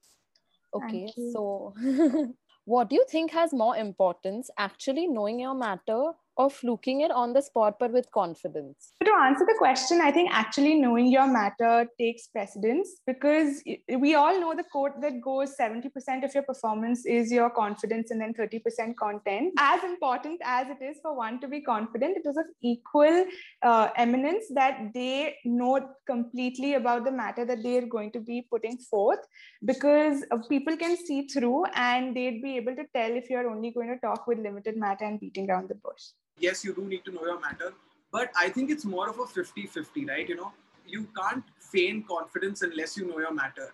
Okay, 0.75 1.15
so 1.17 1.73
what 2.65 2.91
do 2.91 2.97
you 2.97 3.07
think 3.09 3.31
has 3.33 3.53
more 3.53 3.77
importance 3.77 4.51
actually 4.59 5.07
knowing 5.07 5.41
your 5.41 5.55
matter 5.55 6.13
or 6.37 6.51
looking 6.63 7.01
it 7.03 7.11
on 7.11 7.33
the 7.33 7.43
spot 7.43 7.77
but 7.79 7.93
with 7.93 8.11
confidence? 8.11 8.93
To 9.05 9.13
answer 9.13 9.45
the 9.47 9.55
question, 9.59 10.01
I 10.01 10.11
think 10.11 10.31
actually 10.33 10.75
knowing 10.75 11.07
your 11.07 11.27
matter 11.27 11.87
takes 11.99 12.27
precedence 12.29 13.01
because 13.07 13.63
we 13.99 14.15
all 14.15 14.41
know 14.41 14.55
the 14.55 14.65
quote 14.71 15.01
that 15.01 15.21
goes 15.21 15.55
70% 15.59 16.25
of 16.25 16.35
your 16.35 16.43
performance 16.43 17.07
is 17.07 17.31
your 17.31 17.51
confidence 17.51 18.11
and 18.11 18.21
then 18.21 18.35
30% 18.35 18.97
content. 18.97 19.55
As 19.59 19.83
important 19.85 20.41
as 20.45 20.69
it 20.69 20.83
is 20.85 20.99
for 21.03 21.17
one 21.17 21.41
to 21.41 21.49
be 21.49 21.61
confident, 21.61 22.17
it 22.17 22.29
is 22.29 22.37
of 22.37 22.47
equal 22.63 23.25
uh, 23.63 23.89
eminence 23.97 24.45
that 24.55 24.91
they 24.95 25.37
know 25.45 25.89
completely 26.07 26.75
about 26.75 27.05
the 27.05 27.13
matter 27.13 27.45
that 27.45 27.63
they 27.63 27.79
are 27.79 27.87
going 27.87 28.11
to 28.13 28.21
be 28.21 28.47
putting 28.51 28.77
forth 28.79 29.21
because 29.65 30.25
people 30.49 30.77
can 30.77 30.97
see 30.97 31.27
through 31.29 31.65
and 31.75 32.17
they'd 32.17 32.43
be 32.43 32.57
able 32.57 32.75
to 32.75 32.85
tell 32.95 33.11
if 33.11 33.31
you're 33.31 33.49
only 33.49 33.71
going 33.71 33.89
to 33.89 33.99
talk 33.99 34.27
with 34.27 34.39
limited 34.39 34.77
matter 34.77 35.05
and 35.05 35.21
beating 35.21 35.51
around 35.51 35.69
the 35.69 35.75
bush 35.75 36.03
yes, 36.39 36.65
you 36.65 36.75
do 36.75 36.85
need 36.85 37.05
to 37.05 37.13
know 37.13 37.25
your 37.25 37.41
matter, 37.41 37.73
but 38.13 38.31
I 38.37 38.49
think 38.49 38.71
it's 38.71 38.85
more 38.85 39.09
of 39.09 39.19
a 39.19 39.27
50 39.27 39.67
50, 39.67 40.05
right? 40.07 40.29
You 40.29 40.37
know, 40.37 40.53
you 40.87 41.07
can't 41.17 41.45
feign 41.59 42.05
confidence 42.09 42.63
unless 42.63 42.97
you 42.97 43.07
know 43.07 43.19
your 43.19 43.35
matter. 43.35 43.73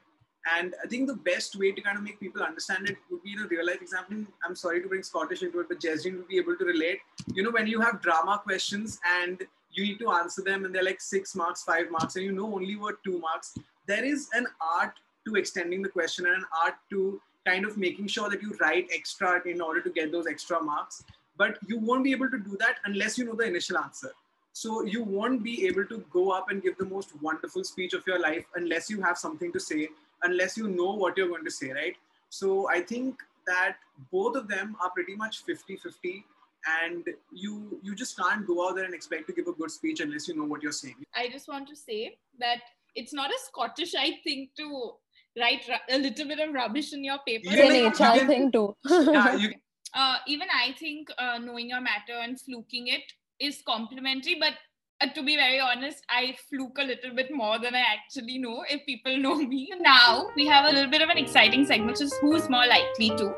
And 0.57 0.75
I 0.83 0.87
think 0.89 1.07
the 1.07 1.17
best 1.17 1.57
way 1.57 1.71
to 1.73 1.81
kind 1.83 1.99
of 1.99 2.03
make 2.03 2.19
people 2.19 2.43
understand 2.43 2.89
it 2.89 2.97
would 3.11 3.23
be 3.23 3.33
in 3.33 3.41
a 3.41 3.47
real 3.47 3.67
life 3.67 3.83
example. 3.83 4.25
I'm 4.45 4.57
sorry 4.57 4.81
to 4.81 4.89
bring 4.89 5.03
Scottish 5.03 5.43
into 5.43 5.61
it, 5.61 5.69
but 5.69 5.81
Jesrin 5.81 6.17
will 6.17 6.27
be 6.27 6.39
able 6.39 6.57
to 6.57 6.65
relate. 6.65 7.01
You 7.35 7.43
know, 7.43 7.51
when 7.51 7.67
you 7.67 7.81
have 7.81 8.01
drama 8.01 8.41
questions 8.43 8.99
and 9.21 9.43
you 9.73 9.85
need 9.85 9.99
to 9.99 10.11
answer 10.11 10.43
them 10.43 10.65
and 10.65 10.75
they're 10.75 10.83
like 10.83 11.01
six 11.01 11.35
marks, 11.37 11.63
five 11.63 11.91
marks, 11.91 12.17
and 12.17 12.25
you 12.25 12.33
know 12.33 12.55
only 12.55 12.77
what 12.77 13.05
two 13.05 13.19
marks, 13.19 13.57
there 13.87 14.05
is 14.05 14.29
an 14.33 14.47
art 14.61 14.95
to 15.27 15.35
extending 15.35 15.83
the 15.83 15.89
question 15.89 16.27
and 16.27 16.37
an 16.37 16.45
art 16.65 16.75
to 16.89 17.21
kind 17.47 17.65
of 17.65 17.77
making 17.77 18.07
sure 18.07 18.31
that 18.31 18.43
you 18.43 18.57
write 18.61 18.89
extra 18.95 19.41
in 19.47 19.61
order 19.61 19.81
to 19.81 19.91
get 19.91 20.11
those 20.11 20.27
extra 20.27 20.63
marks 20.63 21.05
but 21.43 21.59
you 21.67 21.79
won't 21.79 22.05
be 22.09 22.13
able 22.19 22.31
to 22.35 22.41
do 22.49 22.57
that 22.65 22.83
unless 22.91 23.19
you 23.19 23.25
know 23.29 23.37
the 23.43 23.47
initial 23.53 23.79
answer 23.79 24.13
so 24.53 24.83
you 24.95 25.03
won't 25.03 25.43
be 25.43 25.55
able 25.67 25.87
to 25.93 25.99
go 26.13 26.31
up 26.37 26.51
and 26.51 26.63
give 26.63 26.77
the 26.79 26.89
most 26.93 27.15
wonderful 27.23 27.65
speech 27.73 27.95
of 27.99 28.07
your 28.13 28.21
life 28.25 28.45
unless 28.63 28.91
you 28.91 29.01
have 29.09 29.19
something 29.19 29.53
to 29.59 29.61
say 29.67 29.89
unless 30.31 30.57
you 30.63 30.69
know 30.69 30.93
what 31.05 31.17
you're 31.17 31.33
going 31.35 31.49
to 31.51 31.57
say 31.61 31.71
right 31.81 31.97
so 32.41 32.69
i 32.79 32.81
think 32.93 33.23
that 33.47 33.77
both 34.17 34.37
of 34.43 34.49
them 34.49 34.77
are 34.83 34.91
pretty 34.91 35.17
much 35.23 35.43
50 35.45 35.77
50 35.77 36.25
and 36.67 37.05
you 37.33 37.81
you 37.83 37.95
just 37.95 38.17
can't 38.19 38.47
go 38.47 38.69
out 38.69 38.77
there 38.77 38.85
and 38.85 38.95
expect 38.95 39.27
to 39.29 39.33
give 39.33 39.47
a 39.47 39.53
good 39.53 39.71
speech 39.71 40.01
unless 40.01 40.29
you 40.29 40.37
know 40.37 40.45
what 40.45 40.63
you're 40.63 40.73
saying. 40.73 40.97
I 41.15 41.29
just 41.29 41.49
want 41.49 41.69
to 41.69 41.77
say 41.77 42.19
that 42.39 42.59
it's 42.95 43.13
not 43.13 43.31
a 43.31 43.39
Scottish-ite 43.47 44.23
thing 44.25 44.49
to 44.59 44.93
write 45.39 45.67
ru- 45.69 45.97
a 45.97 45.99
little 45.99 46.29
bit 46.29 46.41
of 46.41 46.53
rubbish 46.53 46.93
in 46.93 47.05
your 47.05 47.19
paper. 47.27 47.51
Yeah, 47.51 47.65
It's 47.65 48.01
an 48.01 48.09
like, 48.09 48.23
HR 48.23 48.27
thing 48.27 48.53
too. 48.53 48.77
Yeah, 48.91 49.37
you, 49.37 49.53
uh, 49.95 50.17
even 50.27 50.49
I 50.55 50.73
think 50.79 51.09
uh, 51.19 51.39
knowing 51.39 51.69
your 51.69 51.81
matter 51.81 52.19
and 52.23 52.41
fluking 52.41 52.89
it 52.89 53.03
is 53.41 53.63
complimentary, 53.67 54.37
but 54.39 54.55
uh, 55.01 55.13
to 55.15 55.23
be 55.23 55.37
very 55.37 55.59
honest, 55.59 56.05
I 56.09 56.37
fluke 56.49 56.79
a 56.79 56.85
little 56.85 57.15
bit 57.15 57.33
more 57.33 57.59
than 57.59 57.75
I 57.75 57.81
actually 57.81 58.39
know 58.39 58.65
if 58.69 58.85
people 58.87 59.17
know 59.27 59.37
me. 59.37 59.73
Now 59.81 60.29
we 60.37 60.47
have 60.47 60.67
a 60.67 60.73
little 60.73 60.91
bit 60.91 61.03
of 61.03 61.09
an 61.09 61.19
exciting 61.19 61.65
segment, 61.65 61.93
which 61.93 62.03
is 62.03 62.15
who's 62.21 62.49
more 62.49 62.67
likely 62.67 63.11
to. 63.11 63.35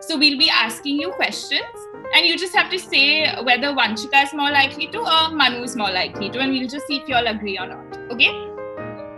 So 0.00 0.18
we'll 0.18 0.38
be 0.38 0.50
asking 0.50 1.00
you 1.00 1.12
questions, 1.12 1.86
and 2.16 2.26
you 2.26 2.36
just 2.36 2.54
have 2.56 2.70
to 2.70 2.78
say 2.78 3.32
whether 3.42 3.68
Vanshika 3.68 4.24
is 4.24 4.34
more 4.34 4.50
likely 4.50 4.88
to 4.88 4.98
or 4.98 5.30
Manu 5.30 5.62
is 5.62 5.76
more 5.76 5.90
likely 5.90 6.28
to, 6.30 6.40
and 6.40 6.52
we'll 6.52 6.68
just 6.68 6.86
see 6.86 6.96
if 6.96 7.08
you 7.08 7.14
all 7.14 7.26
agree 7.26 7.58
or 7.58 7.68
not. 7.68 7.98
Okay? 8.10 8.30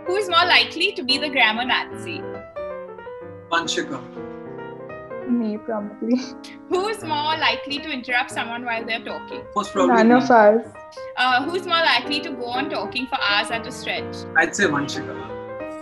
Who 0.05 0.15
is 0.15 0.29
more 0.29 0.45
likely 0.45 0.91
to 0.93 1.03
be 1.03 1.17
the 1.17 1.29
grammar 1.29 1.65
Nazi? 1.65 2.21
Vanshika. 3.49 4.22
Me, 5.29 5.57
probably. 5.57 6.21
Who 6.69 6.87
is 6.87 7.03
more 7.03 7.37
likely 7.37 7.79
to 7.79 7.89
interrupt 7.89 8.31
someone 8.31 8.65
while 8.65 8.85
they're 8.85 9.03
talking? 9.03 9.43
Most 9.55 9.73
probably. 9.73 9.95
None 9.95 10.09
me. 10.09 10.15
of 10.15 10.29
us. 10.29 10.67
Uh, 11.17 11.43
who's 11.43 11.65
more 11.65 11.83
likely 11.83 12.19
to 12.21 12.31
go 12.31 12.45
on 12.45 12.69
talking 12.69 13.07
for 13.07 13.19
hours 13.21 13.51
at 13.51 13.65
a 13.67 13.71
stretch? 13.71 14.15
I'd 14.37 14.55
say 14.55 14.65
Vanshika. 14.65 15.13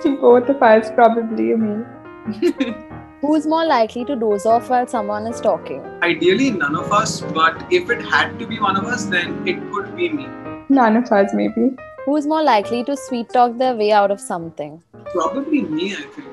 Both 0.22 0.50
of 0.50 0.62
us, 0.62 0.92
probably 0.92 1.56
me. 1.56 1.84
Who's 3.22 3.46
more 3.46 3.66
likely 3.66 4.04
to 4.06 4.16
doze 4.16 4.48
off 4.48 4.72
while 4.72 4.88
someone 4.88 5.28
is 5.28 5.40
talking? 5.40 5.82
Ideally, 6.02 6.50
none 6.50 6.76
of 6.76 6.92
us, 6.92 7.22
but 7.22 7.72
if 7.72 7.88
it 7.92 8.02
had 8.02 8.40
to 8.40 8.48
be 8.48 8.60
one 8.60 8.76
of 8.76 8.86
us, 8.86 9.06
then 9.06 9.48
it 9.48 9.60
could 9.72 9.96
be 9.96 10.10
me. 10.10 10.28
None 10.70 10.98
of 10.98 11.12
us, 11.12 11.32
maybe. 11.32 11.76
Who's 12.06 12.26
more 12.26 12.42
likely 12.42 12.84
to 12.86 12.98
sweet 12.98 13.30
talk 13.30 13.60
their 13.60 13.76
way 13.76 13.92
out 13.92 14.10
of 14.10 14.20
something? 14.20 14.82
Probably 15.14 15.62
me, 15.62 15.94
I 15.96 16.02
think. 16.02 16.31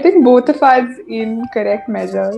I 0.00 0.02
think 0.02 0.24
both 0.24 0.48
of 0.48 0.62
us 0.62 0.88
in 1.08 1.44
correct 1.52 1.86
measures. 1.86 2.36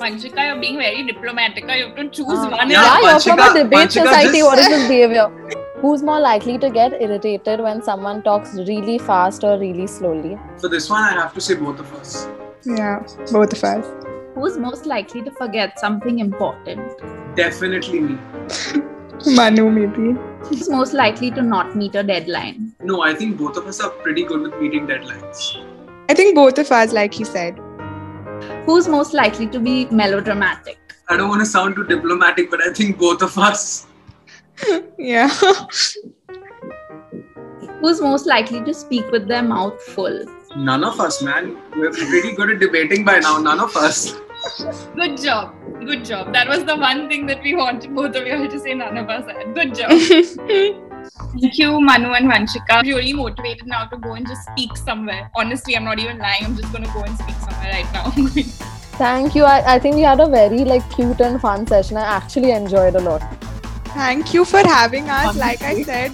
Vanshika, 0.00 0.44
you're 0.46 0.60
being 0.60 0.76
very 0.78 1.02
diplomatic. 1.02 1.64
You 1.64 1.86
have 1.86 1.96
to 1.96 2.08
choose 2.08 2.26
Ah. 2.28 2.50
one. 2.50 2.70
Yeah, 2.70 2.82
Yeah, 2.84 3.00
you're 3.10 3.20
from 3.24 3.40
a 3.40 3.48
debate 3.56 3.78
Vanshika, 3.78 4.04
society. 4.06 4.38
just- 4.38 4.44
What 4.48 4.58
is 4.60 4.68
this 4.74 4.88
behavior? 4.92 5.26
Who's 5.80 6.04
more 6.10 6.20
likely 6.20 6.56
to 6.66 6.70
get 6.76 6.94
irritated 7.06 7.60
when 7.68 7.82
someone 7.88 8.22
talks 8.28 8.54
really 8.68 8.96
fast 9.08 9.42
or 9.48 9.58
really 9.58 9.88
slowly? 9.88 10.38
For 10.60 10.68
this 10.76 10.88
one, 10.88 11.02
I 11.02 11.12
have 11.20 11.34
to 11.34 11.40
say 11.48 11.56
both 11.64 11.80
of 11.86 11.92
us. 12.00 12.14
Yeah, 12.64 13.00
both 13.32 13.52
of 13.58 13.64
us. 13.72 13.90
Who's 14.36 14.56
most 14.68 14.86
likely 14.86 15.22
to 15.22 15.32
forget 15.42 15.80
something 15.86 16.20
important? 16.20 17.04
Definitely 17.42 18.00
me. 18.00 18.18
Manu, 19.40 19.68
maybe. 19.68 20.16
Who's 20.42 20.68
most 20.70 20.92
likely 20.94 21.32
to 21.32 21.42
not 21.42 21.74
meet 21.74 21.96
a 21.96 22.04
deadline? 22.04 22.72
No, 22.92 23.02
I 23.02 23.14
think 23.14 23.36
both 23.36 23.56
of 23.56 23.66
us 23.66 23.80
are 23.80 23.90
pretty 24.06 24.22
good 24.32 24.42
with 24.42 24.60
meeting 24.60 24.86
deadlines. 24.86 25.48
I 26.08 26.14
think 26.14 26.34
both 26.34 26.58
of 26.58 26.72
us, 26.72 26.92
like 26.92 27.12
he 27.12 27.24
said. 27.24 27.58
Who's 28.64 28.88
most 28.88 29.12
likely 29.12 29.46
to 29.48 29.58
be 29.58 29.86
melodramatic? 29.86 30.78
I 31.08 31.16
don't 31.16 31.28
want 31.28 31.40
to 31.40 31.46
sound 31.46 31.76
too 31.76 31.84
diplomatic, 31.84 32.50
but 32.50 32.62
I 32.62 32.72
think 32.72 32.98
both 32.98 33.22
of 33.22 33.36
us. 33.38 33.86
Yeah. 34.98 35.28
Who's 37.80 38.00
most 38.00 38.26
likely 38.26 38.64
to 38.64 38.74
speak 38.74 39.08
with 39.12 39.28
their 39.28 39.42
mouth 39.42 39.80
full? 39.80 40.24
None 40.56 40.82
of 40.82 40.98
us, 40.98 41.22
man. 41.22 41.56
We're 41.76 41.92
pretty 41.92 42.32
good 42.34 42.50
at 42.50 42.58
debating 42.58 43.04
by 43.04 43.20
now. 43.20 43.38
None 43.38 43.60
of 43.60 43.76
us. 43.76 44.16
Good 44.96 45.18
job. 45.18 45.54
Good 45.84 46.04
job. 46.04 46.32
That 46.32 46.48
was 46.48 46.64
the 46.64 46.76
one 46.76 47.08
thing 47.08 47.26
that 47.26 47.40
we 47.42 47.54
wanted 47.54 47.94
both 47.94 48.16
of 48.16 48.26
you 48.26 48.34
all 48.34 48.48
to 48.48 48.58
say. 48.58 48.74
None 48.74 48.96
of 48.96 49.08
us 49.08 49.30
had. 49.30 49.54
Good 49.54 49.76
job. 49.76 49.92
Thank 51.32 51.58
you, 51.58 51.80
Manu 51.80 52.12
and 52.12 52.30
Vanshika. 52.30 52.70
I'm 52.70 52.86
really 52.86 53.12
motivated 53.12 53.66
now 53.66 53.84
to 53.86 53.96
go 53.96 54.14
and 54.14 54.26
just 54.26 54.48
speak 54.48 54.76
somewhere. 54.76 55.30
Honestly, 55.36 55.76
I'm 55.76 55.84
not 55.84 55.98
even 55.98 56.18
lying. 56.18 56.44
I'm 56.44 56.56
just 56.56 56.72
going 56.72 56.84
to 56.84 56.90
go 56.92 57.02
and 57.02 57.16
speak 57.18 57.36
somewhere 57.36 57.70
right 57.70 57.92
now. 57.92 58.10
Thank 58.98 59.34
you. 59.34 59.44
I, 59.44 59.74
I 59.74 59.78
think 59.78 59.96
we 59.96 60.02
had 60.02 60.20
a 60.20 60.28
very 60.28 60.64
like 60.64 60.88
cute 60.90 61.20
and 61.20 61.40
fun 61.40 61.66
session. 61.66 61.96
I 61.96 62.02
actually 62.02 62.50
enjoyed 62.50 62.96
a 62.96 63.00
lot. 63.00 63.22
Thank 63.88 64.34
you 64.34 64.44
for 64.44 64.58
having 64.58 65.08
us. 65.08 65.36
Like 65.36 65.62
I 65.62 65.82
said, 65.82 66.12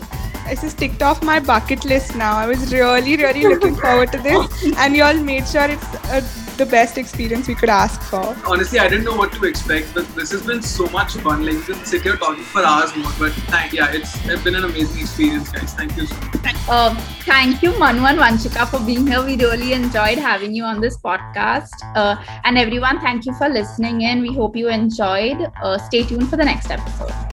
this 0.49 0.63
is 0.63 0.75
ticked 0.75 1.03
off 1.03 1.23
my 1.23 1.41
bucket 1.41 1.85
list 1.85 2.15
now. 2.17 2.37
I 2.37 2.47
was 2.47 2.73
really, 2.73 3.17
really 3.17 3.45
looking 3.45 3.75
forward 3.77 4.13
to 4.13 4.19
this, 4.19 4.75
and 4.77 4.95
you 4.95 5.03
all 5.03 5.15
made 5.15 5.49
sure 5.49 5.65
it's 5.65 5.95
uh, 6.11 6.21
the 6.57 6.67
best 6.67 6.99
experience 6.99 7.49
we 7.49 7.55
could 7.55 7.69
ask 7.69 8.01
for. 8.03 8.37
Honestly, 8.47 8.79
I 8.79 8.89
didn't 8.89 9.05
know 9.05 9.17
what 9.17 9.33
to 9.33 9.45
expect, 9.45 9.95
but 9.95 10.07
this 10.15 10.31
has 10.33 10.47
been 10.47 10.63
so 10.63 10.87
much 10.89 11.15
fun. 11.15 11.45
Like, 11.45 11.55
you 11.55 11.63
can 11.63 11.85
sit 11.85 12.03
here 12.03 12.17
talking 12.17 12.45
for 12.45 12.65
hours 12.65 12.95
more, 12.97 13.13
but 13.19 13.33
thank, 13.53 13.73
yeah, 13.73 13.93
it's, 13.93 14.15
it's 14.27 14.43
been 14.43 14.55
an 14.55 14.65
amazing 14.65 15.01
experience, 15.01 15.49
guys. 15.51 15.75
Thank 15.75 15.97
you 15.97 16.07
so 16.07 16.17
much. 16.17 16.69
Um, 16.69 16.97
thank 17.23 17.63
you, 17.63 17.77
Manu 17.79 18.05
and 18.05 18.19
Vanshika, 18.19 18.69
for 18.69 18.85
being 18.85 19.07
here. 19.07 19.25
We 19.25 19.37
really 19.37 19.73
enjoyed 19.73 20.19
having 20.19 20.55
you 20.55 20.65
on 20.65 20.81
this 20.81 20.97
podcast. 20.97 21.71
Uh, 21.95 22.17
and 22.45 22.59
everyone, 22.59 23.01
thank 23.01 23.27
you 23.27 23.35
for 23.35 23.49
listening 23.49 24.03
in. 24.03 24.21
We 24.21 24.35
hope 24.35 24.57
you 24.57 24.69
enjoyed. 24.69 25.51
Uh, 25.63 25.79
stay 25.79 26.05
tuned 26.05 26.29
for 26.29 26.37
the 26.37 26.45
next 26.45 26.71
episode. 26.71 27.31